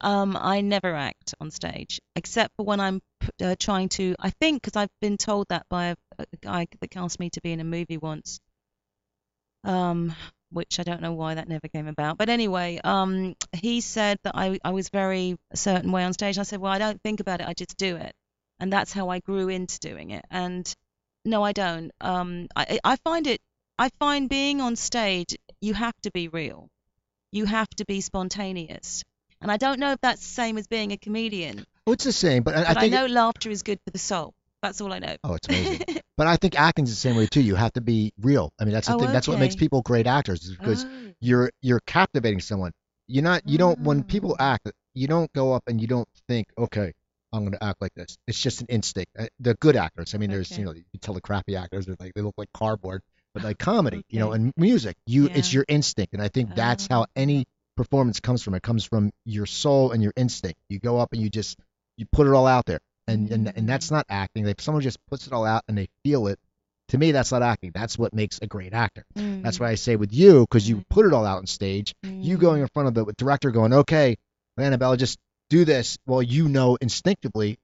[0.00, 3.00] Um, I never act on stage except for when I'm
[3.42, 4.14] uh, trying to.
[4.18, 7.40] I think because I've been told that by a, a guy that asked me to
[7.40, 8.40] be in a movie once.
[9.62, 10.14] Um,
[10.54, 12.16] which I don't know why that never came about.
[12.16, 16.38] But anyway, um, he said that I I was very a certain way on stage.
[16.38, 17.48] I said, well, I don't think about it.
[17.48, 18.14] I just do it,
[18.60, 20.24] and that's how I grew into doing it.
[20.30, 20.72] And
[21.24, 21.90] no, I don't.
[22.00, 23.40] Um, I I find it.
[23.78, 26.68] I find being on stage, you have to be real.
[27.32, 29.02] You have to be spontaneous.
[29.40, 32.42] And I don't know if that's the same as being a comedian, it's the same,
[32.42, 34.32] but I, I but I, think know laughter is good for the soul.
[34.64, 35.16] That's all I know.
[35.24, 35.80] oh, it's amazing.
[36.16, 37.42] but I think acting's the same way too.
[37.42, 38.50] You have to be real.
[38.58, 39.12] I mean, that's the Oh, thing.
[39.12, 42.72] That's what makes people great actors is because Oh, you're you're captivating someone.
[43.06, 44.52] You're not you don't when people Ah.
[44.54, 46.92] act, you don't go up and you don't think, okay,
[47.32, 48.16] I'm going to act like this.
[48.26, 49.10] It's just an instinct.
[49.18, 50.14] Uh, The good actors.
[50.14, 50.60] I mean, there's Okay.
[50.62, 53.02] you know you tell the crappy actors they're like they look like cardboard,
[53.34, 56.86] but like comedy, you know, and music, you it's your instinct, and I think that's
[56.88, 57.44] how any
[57.76, 58.54] performance comes from.
[58.54, 60.58] It comes from your soul and your instinct.
[60.70, 61.58] You go up and you just
[61.96, 63.92] you put it all out there, and and and that's Mm.
[63.92, 64.46] not acting.
[64.46, 66.38] If someone just puts it all out and they feel it,
[66.88, 67.70] to me that's not acting.
[67.74, 69.04] That's what makes a great actor.
[69.14, 70.88] That's mm, why I say with you, because you Mm.
[70.90, 73.72] put it all out on stage, you mm, going in front of the director going,
[73.72, 74.16] okay,
[74.56, 75.18] Annabelle, just
[75.50, 75.98] do this.
[76.06, 77.58] Well, you know instinctively,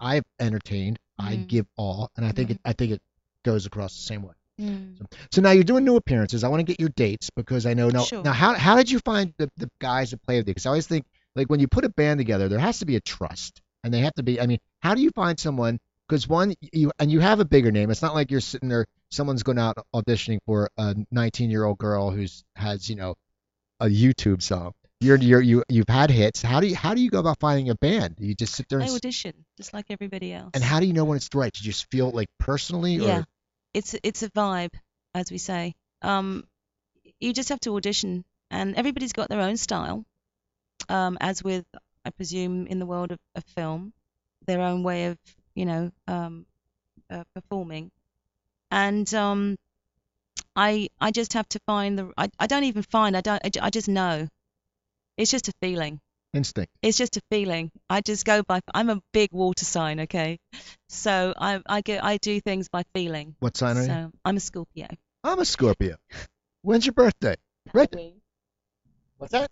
[0.00, 1.46] I've entertained, I Mm.
[1.48, 3.00] give all, and I think it, I think it
[3.44, 4.34] goes across the same way.
[4.60, 4.96] mm.
[5.32, 6.44] So now you're doing new appearances.
[6.44, 8.04] I want to get your dates because I know now.
[8.04, 8.22] Sure.
[8.22, 10.54] Now, how how did you find the, the guys that play with you?
[10.54, 12.96] Because I always think like when you put a band together, there has to be
[12.96, 14.40] a trust, and they have to be.
[14.40, 15.78] I mean, how do you find someone?
[16.08, 17.90] Because one, you and you have a bigger name.
[17.90, 18.86] It's not like you're sitting there.
[19.10, 23.14] Someone's going out auditioning for a 19 year old girl who's has you know
[23.80, 24.72] a YouTube song.
[25.00, 26.42] You're you're you you've had hits.
[26.42, 28.16] How do you how do you go about finding a band?
[28.16, 30.50] Do you just sit there and, s- audition just like everybody else.
[30.54, 31.52] and how do you know when it's the right?
[31.52, 33.22] Do you just feel like personally or Yeah.
[33.74, 34.74] It's it's a vibe,
[35.14, 35.74] as we say.
[36.02, 36.44] Um,
[37.20, 40.04] you just have to audition, and everybody's got their own style.
[40.88, 41.64] Um, as with
[42.04, 43.92] I presume, in the world of, of film,
[44.46, 45.18] their own way of,
[45.54, 46.46] you know, um,
[47.10, 47.90] uh, performing.
[48.70, 49.56] And um,
[50.56, 52.12] I I just have to find the.
[52.16, 53.16] I, I don't even find.
[53.16, 53.42] I don't.
[53.44, 54.28] I, I just know.
[55.16, 56.00] It's just a feeling.
[56.32, 56.72] Instinct.
[56.80, 57.70] It's just a feeling.
[57.90, 58.60] I just go by.
[58.74, 60.00] I'm a big water sign.
[60.00, 60.38] Okay,
[60.88, 63.36] so I I get I do things by feeling.
[63.40, 64.12] What sign are you?
[64.24, 64.88] I'm a Scorpio.
[65.22, 65.96] I'm a Scorpio.
[66.62, 67.36] When's your birthday?
[67.72, 67.94] Right.
[69.18, 69.50] What's that?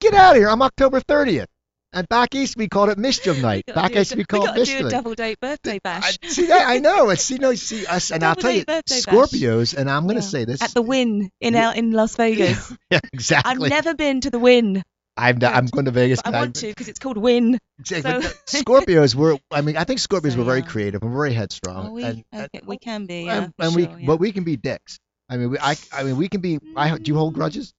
[0.00, 0.48] Get out of here.
[0.48, 1.46] I'm October 30th.
[1.92, 3.64] And back east we called it Mischief Night.
[3.66, 6.18] We Back east we we called gotta do a double date birthday bash.
[6.22, 6.66] I, see that?
[6.68, 7.10] I know.
[7.14, 9.04] It's you know see us, and I'll tell you, birthday bash.
[9.04, 10.34] Scorpios, and I'm gonna Yeah.
[10.34, 10.62] say this.
[10.62, 11.72] At the Wynn in Yeah.
[11.74, 12.72] in Las Vegas.
[12.90, 13.52] yeah, exactly.
[13.66, 14.82] I've never been to the Wynn.
[15.14, 16.20] I'm, not- I'm going to Vegas.
[16.24, 17.58] I want to because it's called Wynn.
[17.78, 18.22] Exactly.
[18.46, 19.36] So- Scorpios were.
[19.50, 20.66] I mean, I think Scorpios So, were very yeah.
[20.66, 21.88] creative and very headstrong.
[21.88, 23.24] Oh, we and, and- we can be.
[23.24, 24.06] Yeah, and, and we, sure, yeah.
[24.06, 24.98] but we can be dicks.
[25.28, 26.58] I mean, we, I, I mean, we can be.
[26.74, 27.74] I, do you hold grudges?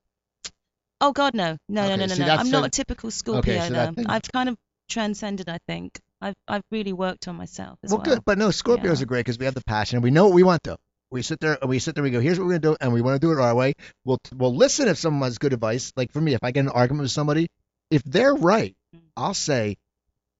[1.04, 2.34] Oh God, no, no, Okay, no, no, no, no.
[2.36, 3.60] I'm so- not a typical Scorpio.
[3.68, 3.93] so that no.
[3.93, 4.56] thing- I've kind of
[4.89, 5.49] transcended.
[5.49, 8.16] I think I've I've really worked on myself as well, well.
[8.16, 8.26] good.
[8.26, 9.04] But no, Scorpios Yeah.
[9.04, 10.78] are great because we have the passion and we know what we want though.
[11.12, 12.04] We sit there and we sit there.
[12.04, 13.74] We go, here's what we're gonna do, and we want to do it our way.
[14.06, 15.91] We'll we'll listen if someone has good advice.
[15.97, 17.47] Like for me, if I get an argument with somebody,
[17.91, 18.74] if they're right.
[19.18, 19.76] I'll say,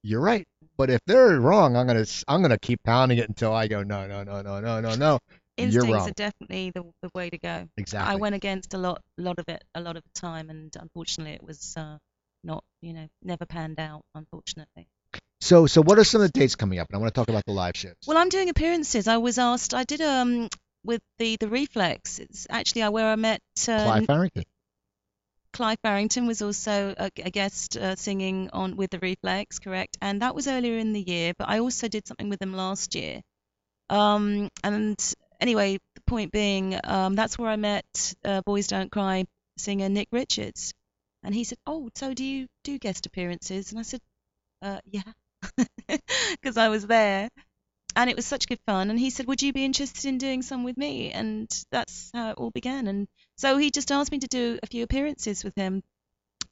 [0.01, 0.45] you're right.
[0.78, 4.07] But if they're wrong, I'm gonna I'm gonna keep pounding it until I go, no,
[4.07, 5.20] no, no, no, no, no, no.
[5.58, 7.68] Instincts are definitely the the way to go.
[7.78, 8.14] Exactly.
[8.14, 11.34] I went against a lot lot of it a lot of the time, and unfortunately,
[11.34, 11.97] it was uh,
[12.43, 14.01] not you know never panned out.
[14.16, 14.88] Unfortunately.
[15.41, 16.88] So so what are some of the dates coming up?
[16.89, 17.95] And I want to talk about the live shows.
[18.08, 19.08] Well, I'm doing appearances.
[19.08, 19.74] I was asked.
[19.74, 20.49] I did um
[20.84, 22.20] with the the Reflex.
[22.20, 24.43] It's actually uh, where I met uh, Clive Farrington.
[25.54, 29.97] Clive Barrington was also a, a guest uh, singing on with the Reflex, correct?
[30.01, 32.95] And that was earlier in the year, but I also did something with them last
[32.95, 33.22] year.
[33.89, 34.97] Um, and
[35.44, 39.26] anyway, the point being, um, that's where I met uh, Boys Don't Cry
[39.58, 40.74] singer Nick Richards,
[41.22, 44.02] and he said, "Oh, so do you do guest appearances?" And I said,
[44.62, 45.12] uh, "Yeah,"
[46.32, 47.30] because I was there.
[47.96, 48.89] And it was such good fun.
[48.89, 51.12] And he said, Would you be interested in doing some with me?
[51.12, 52.88] And that's how it all began.
[52.88, 55.84] And so he just asked me to do a few appearances with him.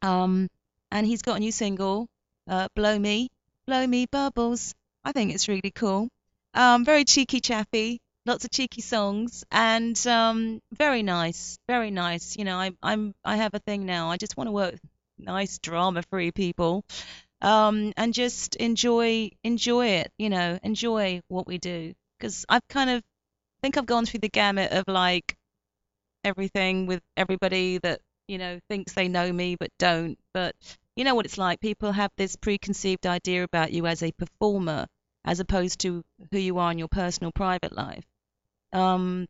[0.04, 0.50] Um,
[0.92, 2.08] and he's got a new single,
[2.48, 3.30] uh, Blow Me,
[3.66, 4.76] Blow Me Bubbles.
[5.04, 6.10] I think it's really cool.
[6.54, 12.38] Um, very cheeky chappy, lots of cheeky songs, and um, very nice, very nice.
[12.38, 14.09] You know, I, I'm I have a thing now.
[14.11, 14.76] I just want to work
[15.17, 16.84] nice drama-free people,
[17.41, 20.11] um, and just enjoy enjoy it.
[20.17, 21.93] You know, enjoy what we do.
[22.19, 25.36] Because I've kind of I think I've gone through the gamut of like
[26.24, 30.17] everything with everybody that you know thinks they know me but don't.
[30.34, 30.55] But
[30.95, 31.59] you know what it's like.
[31.61, 34.88] People have this preconceived idea about you as a performer,
[35.26, 38.03] as opposed to who you are in your personal private life.
[38.74, 39.28] Um,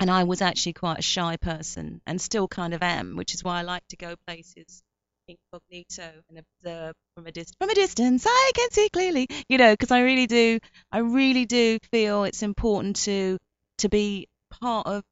[0.00, 3.42] and I was actually quite a shy person, and still kind of am, which is
[3.42, 4.82] why I like to go places
[5.28, 7.56] incognito and observe from a distance.
[7.60, 10.58] From a distance, I can see clearly, you know, because I really do,
[10.90, 13.38] I really do feel it's important to
[13.78, 15.02] to be part of,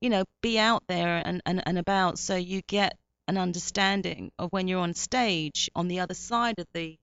[0.00, 2.96] you know, be out there and, and, and about, so you get
[3.28, 6.96] an understanding of when you're on stage on the other side of the,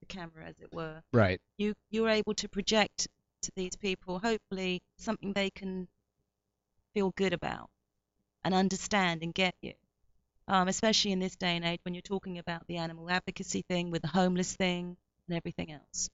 [0.00, 1.02] the camera, as it were.
[1.12, 1.40] Right.
[1.58, 3.08] You you're able to project
[3.44, 5.88] to these people, hopefully, something they can
[6.94, 7.70] feel good about
[8.44, 9.72] and understand and get you
[10.48, 13.90] um, especially in this day and age when you're talking about the animal advocacy thing
[13.90, 14.96] with the homeless thing
[15.28, 16.08] and everything else.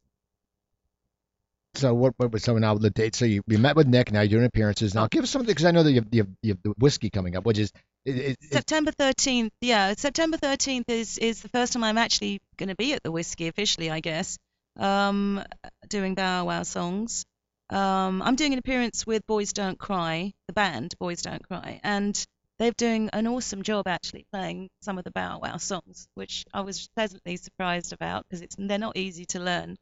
[1.74, 2.14] So what?
[2.16, 3.14] What was so now the date?
[3.14, 4.10] So you, you met with Nick.
[4.10, 4.92] Now you're doing appearances.
[4.92, 6.70] Now give us something because I know that you have, you, have, you have the
[6.70, 7.72] whiskey coming up, which is
[8.04, 12.70] it, it, September 13th, yeah, September 13th is is the first time I'm actually going
[12.70, 14.36] to be at the whiskey officially, I guess,
[14.80, 15.44] um,
[15.88, 17.24] doing Bow Wow songs.
[17.68, 22.20] Um, I'm doing an appearance with Boys Don't Cry, the band Boys Don't Cry, and
[22.58, 26.62] they're doing an awesome job actually playing some of the Bow Wow songs, which I
[26.62, 29.76] was pleasantly surprised about because it's they're not easy to learn.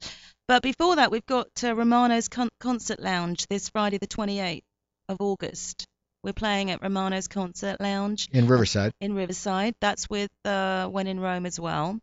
[0.46, 4.62] But before that, we've got uh, Romano's Con- Concert Lounge this Friday, the 28th
[5.08, 5.86] of August.
[6.22, 8.92] We're playing at Romano's Concert Lounge in Riverside.
[9.00, 9.74] in Riverside.
[9.80, 11.98] That's with uh, When in Rome as well.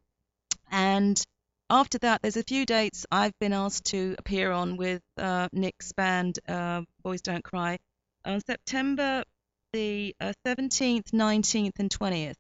[0.72, 1.22] And
[1.70, 5.92] after that, there's a few dates I've been asked to appear on with uh, Nick's
[5.94, 7.80] band, uh, Boys Don't Cry.
[8.24, 9.24] On September
[9.74, 12.36] the uh, 17th, 19th, and 20th,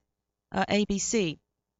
[0.51, 1.37] uh, ABC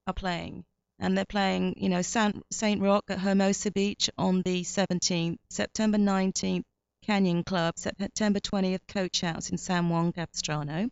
[0.08, 0.66] are playing.
[1.00, 5.98] And they're playing, you know, San, Saint Rocke at Hermosa Beach on the 17th, September
[5.98, 6.64] 19th,
[7.04, 10.90] Canyon Club, September 20th, Coach House in San Juan Capistrano.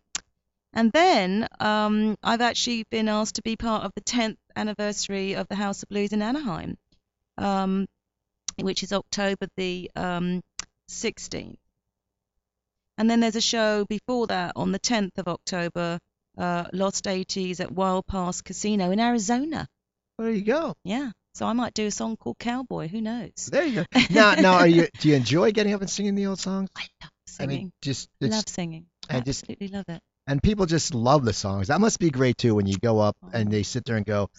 [0.73, 5.47] And then um, I've actually been asked to be part of the 10th anniversary of
[5.47, 6.77] the House of Blues in Anaheim,
[7.37, 7.85] um,
[8.59, 10.41] which is October the um,
[10.89, 11.57] 16th.
[12.97, 15.99] And then there's a show before that on the 10th of October,
[16.37, 19.67] uh, Lost 80s at Wild Pass Casino in Arizona.
[20.17, 20.73] There you go.
[20.83, 21.11] Yeah.
[21.35, 22.87] So I might do a song called Cowboy.
[22.87, 23.31] Who knows?
[23.51, 23.99] There you go.
[24.11, 24.87] Now, now, are you?
[24.99, 26.69] Do you enjoy getting up and singing the old songs?
[26.75, 27.49] I love I singing.
[27.57, 28.85] mean, just love singing.
[29.09, 30.01] I just- Absolutely love it.
[30.27, 31.67] And people just love the songs.
[31.67, 34.29] That must be great too when you go up and they sit there and go.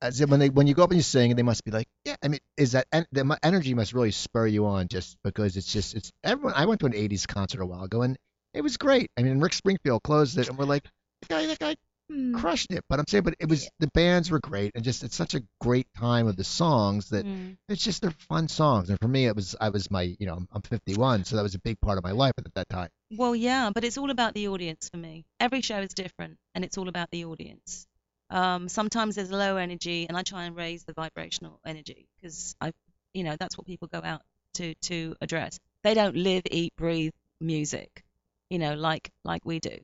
[0.00, 2.16] As when they when you go up and you sing, they must be like, yeah.
[2.22, 5.72] I mean, is that en- the energy must really spur you on just because it's
[5.72, 6.54] just it's everyone.
[6.56, 8.16] I went to an '80s concert a while ago and
[8.52, 9.10] it was great.
[9.16, 10.84] I mean, Rick Springfield closed it and we're like,
[11.28, 11.76] guy, that guy
[12.12, 12.84] hmm, crushed it.
[12.88, 15.42] But I'm saying, but it was the bands were great and just it's such a
[15.60, 17.52] great time of the songs that hmm.
[17.68, 18.90] it's just they're fun songs.
[18.90, 21.42] And for me, it was I was my you know I'm, I'm 51, so that
[21.42, 22.88] was a big part of my life at that time.
[23.10, 25.24] Well, yeah, but it's all about the audience for me.
[25.40, 27.86] Every show is different, and it's all about the audience.
[28.30, 32.72] Um, sometimes there's low energy, and I try and raise the vibrational energy because I,
[33.12, 34.22] you know, that's what people go out
[34.54, 35.58] to to address.
[35.84, 38.04] They don't live, eat, breathe music,
[38.48, 39.78] you know, like like we do.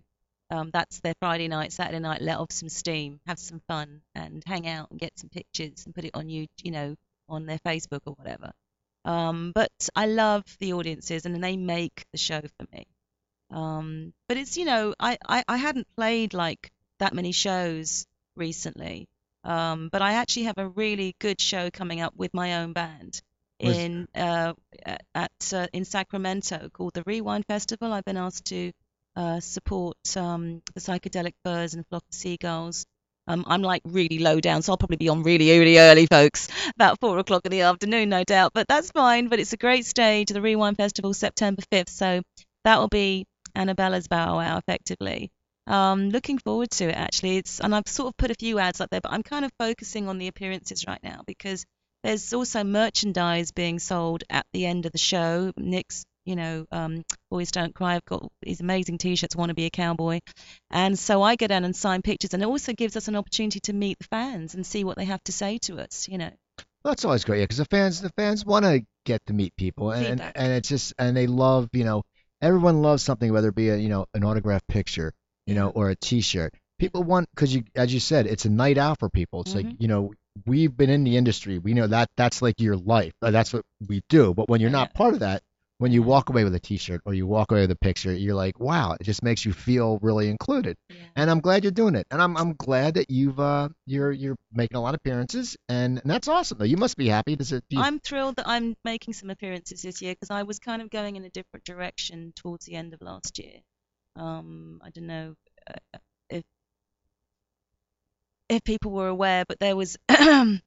[0.50, 2.22] Um, that's their Friday night, Saturday night.
[2.22, 5.94] Let off some steam, have some fun, and hang out and get some pictures and
[5.94, 6.94] put it on you, you know,
[7.28, 8.52] on their Facebook or whatever.
[9.04, 12.86] Um, but I love the audiences, and they make the show for me.
[13.50, 19.06] Um, but it's you know I, I I hadn't played like that many shows recently.
[19.44, 23.20] Um, but I actually have a really good show coming up with my own band
[23.60, 24.52] in uh,
[25.14, 27.92] at uh, in Sacramento called the Rewind Festival.
[27.92, 28.72] I've been asked to
[29.18, 32.86] uh, support um, the Psychedelic Furs and Flock of Seagulls.
[33.26, 36.48] Um, I'm like really low down, so I'll probably be on really, really early, folks,
[36.76, 38.52] about four o'clock in the afternoon, no doubt.
[38.54, 39.28] But that's fine.
[39.28, 41.90] But it's a great stage, the Rewind Festival, September 5th.
[41.90, 42.22] So
[42.64, 45.30] that will be Annabella's Bow Wow, effectively.
[45.66, 47.38] Um, looking forward to it actually.
[47.38, 49.50] It's and I've sort of put a few ads up there, but I'm kind of
[49.58, 51.66] focusing on the appearances right now because
[52.04, 55.52] there's also merchandise being sold at the end of the show.
[55.56, 57.96] Nick's, you know, um, Boys Don't Cry.
[57.96, 59.34] I've got these amazing T-shirts.
[59.34, 60.20] Want to be a cowboy,
[60.70, 63.60] and so I go down and sign pictures, and it also gives us an opportunity
[63.60, 66.06] to meet the fans and see what they have to say to us.
[66.08, 66.30] You know,
[66.84, 69.56] Well, that's always great, yeah, because the fans the fans want to get to meet
[69.56, 70.32] people, and, and Feedback.
[70.36, 72.02] and it's just and they love you know
[72.42, 75.12] everyone loves something, whether it be a you know an autographed picture,
[75.46, 76.52] you know, or a T-shirt.
[76.78, 79.40] People want because you as you said, it's a night out for people.
[79.40, 79.76] It's like Mhm.
[79.80, 80.12] you know
[80.46, 83.64] we've been in the industry, we know that that's like your life, uh, that's what
[83.88, 84.34] we do.
[84.34, 85.42] But when you're not part of that,
[85.78, 88.34] when you walk away with a T-shirt or you walk away with a picture, you're
[88.34, 90.76] like, wow, it just makes you feel really included.
[90.90, 90.96] yeah.
[91.14, 92.06] and I'm glad you're doing it.
[92.10, 95.98] And I'm I'm glad that you've uh you're you're making a lot of appearances, and,
[95.98, 96.58] and that's awesome.
[96.58, 97.36] Though you must be happy.
[97.36, 97.64] Does it?
[97.70, 100.82] Do you, I'm thrilled that I'm making some appearances this year because I was kind
[100.82, 103.60] of going in a different direction towards the end of last year.
[104.16, 105.34] Um, I don't know
[105.70, 105.98] uh,
[106.28, 106.44] if
[108.48, 110.62] if people were aware, but there was the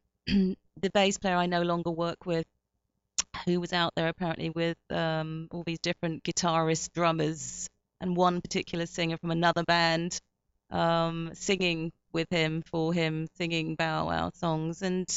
[0.93, 2.45] bass player I no longer work with,
[3.45, 7.69] who was out there apparently with um, all these different guitarists, drummers,
[7.99, 10.19] and one particular singer from another band
[10.71, 15.07] um, singing with him for him, singing Bow Wow songs, and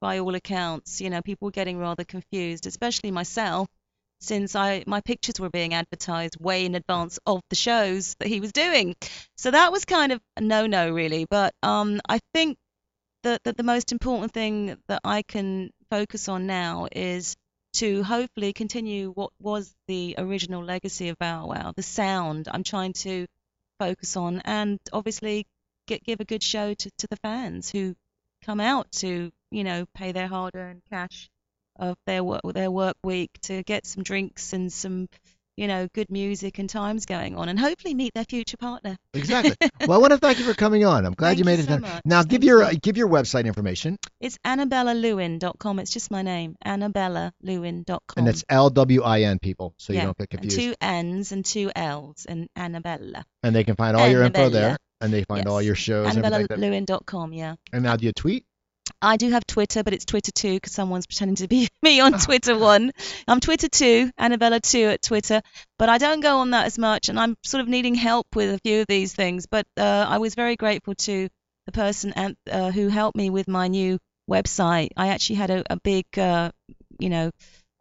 [0.00, 3.68] by all accounts, you know, people were getting rather confused, especially myself,
[4.20, 8.40] since I my pictures were being advertised way in advance of the shows that he
[8.40, 8.94] was doing.
[9.36, 11.26] So that was kind of a no-no, really.
[11.28, 12.58] But um, I think
[13.22, 17.36] that, that the most important thing that I can focus on now is
[17.74, 22.48] to hopefully continue what was the original legacy of Bow Wow, the sound.
[22.50, 23.26] I'm trying to
[23.78, 25.46] focus on, and obviously
[25.86, 27.94] get give a good show to, to the fans who
[28.44, 31.28] come out to you know pay their hard-earned cash
[31.76, 35.08] of their work their work week to get some drinks and some
[35.56, 39.54] you know good music and times going on and hopefully meet their future partner exactly.
[39.86, 41.04] well, I want to thank you for coming on.
[41.04, 41.68] I'm glad Thank you made you it.
[41.68, 42.02] so much.
[42.04, 42.68] Now, give your you.
[42.68, 48.70] uh, give your website information, it's annabellalwin.com it's just my name annabellalwin.com and it's L
[48.70, 50.56] W I N people, so you yeah, don't get and confused.
[50.58, 54.76] two n's and two l's and annabella and they can find all your info there,
[55.00, 56.14] and they find all your shows.
[56.16, 58.44] and annabellalwin.com yeah And now, do you tweet?
[59.00, 62.12] I do have Twitter, but it's Twitter 2 because someone's pretending to be me on.
[62.12, 62.92] Twitter 1.
[63.26, 65.42] I'm Twitter 2, Annabella 2 at Twitter,
[65.78, 68.54] but I don't go on that as much, and I'm sort of needing help with
[68.54, 69.46] a few of these things.
[69.46, 71.28] But uh, I was very grateful to
[71.66, 73.98] the person and, uh, who helped me with my new
[74.30, 74.90] website.
[74.96, 76.52] I actually had a, a big, uh,
[76.98, 77.30] you know,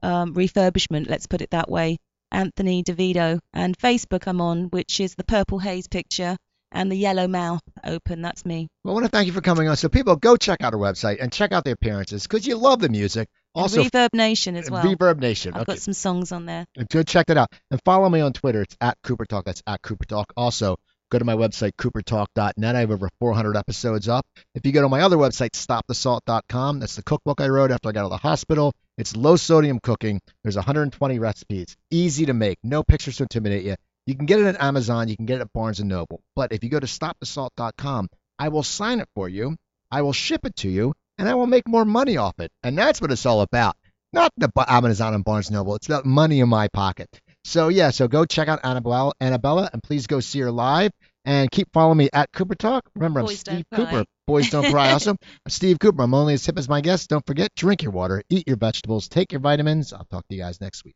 [0.03, 1.97] um, refurbishment, let's put it that way.
[2.31, 3.39] Anthony DeVito.
[3.53, 6.37] And Facebook I'm on, which is the purple haze picture
[6.71, 8.21] and the yellow mouth open.
[8.21, 8.67] That's me.
[8.83, 9.75] Well, I want to thank you for coming on.
[9.77, 12.79] So people, go check out our website and check out the appearances because you love
[12.79, 13.27] the music.
[13.55, 14.83] And Also, Reverb Nation as well.
[14.83, 15.53] Reverb Nation.
[15.53, 15.73] I've okay.
[15.73, 16.65] got some songs on there.
[16.89, 17.51] Go check that out.
[17.69, 18.61] And follow me on Twitter.
[18.61, 19.45] It's at Cooper Talk.
[19.45, 20.31] That's at Cooper Talk.
[20.37, 20.77] Also,
[21.11, 22.75] go to my website, coopertalk.net.
[22.75, 24.25] I have over 400 episodes up.
[24.55, 27.91] If you go to my other website, stopthesalt.com, that's the cookbook I wrote after I
[27.91, 28.73] got out of the hospital.
[28.97, 30.21] It's low sodium cooking.
[30.43, 31.75] There's 120 recipes.
[31.89, 32.57] Easy to make.
[32.63, 33.75] No pictures to intimidate you.
[34.05, 35.07] You can get it at Amazon.
[35.07, 36.21] You can get it at Barnes & Noble.
[36.35, 39.55] But if you go to stopthesalt.com, I will sign it for you.
[39.91, 40.93] I will ship it to you.
[41.17, 42.51] and I will make more money off it.
[42.63, 43.75] And that's what it's all about.
[44.11, 45.75] Not the Amazon and Barnes & Noble.
[45.75, 47.07] It's the money in my pocket.
[47.45, 50.91] So yeah, so go check out Annabella, Annabella, and please go see her live.
[51.23, 52.89] And keep following me at Cooper Talk.
[52.95, 53.91] Remember, Boys I'm Steve don't cry.
[53.91, 54.05] Cooper.
[54.25, 54.91] Boys don't cry.
[54.93, 55.17] Also, I'm
[55.49, 56.01] Steve Cooper.
[56.01, 57.05] I'm only as hip as my guests.
[57.05, 59.93] Don't forget, drink your water, eat your vegetables, take your vitamins.
[59.93, 60.95] I'll talk to you guys next week.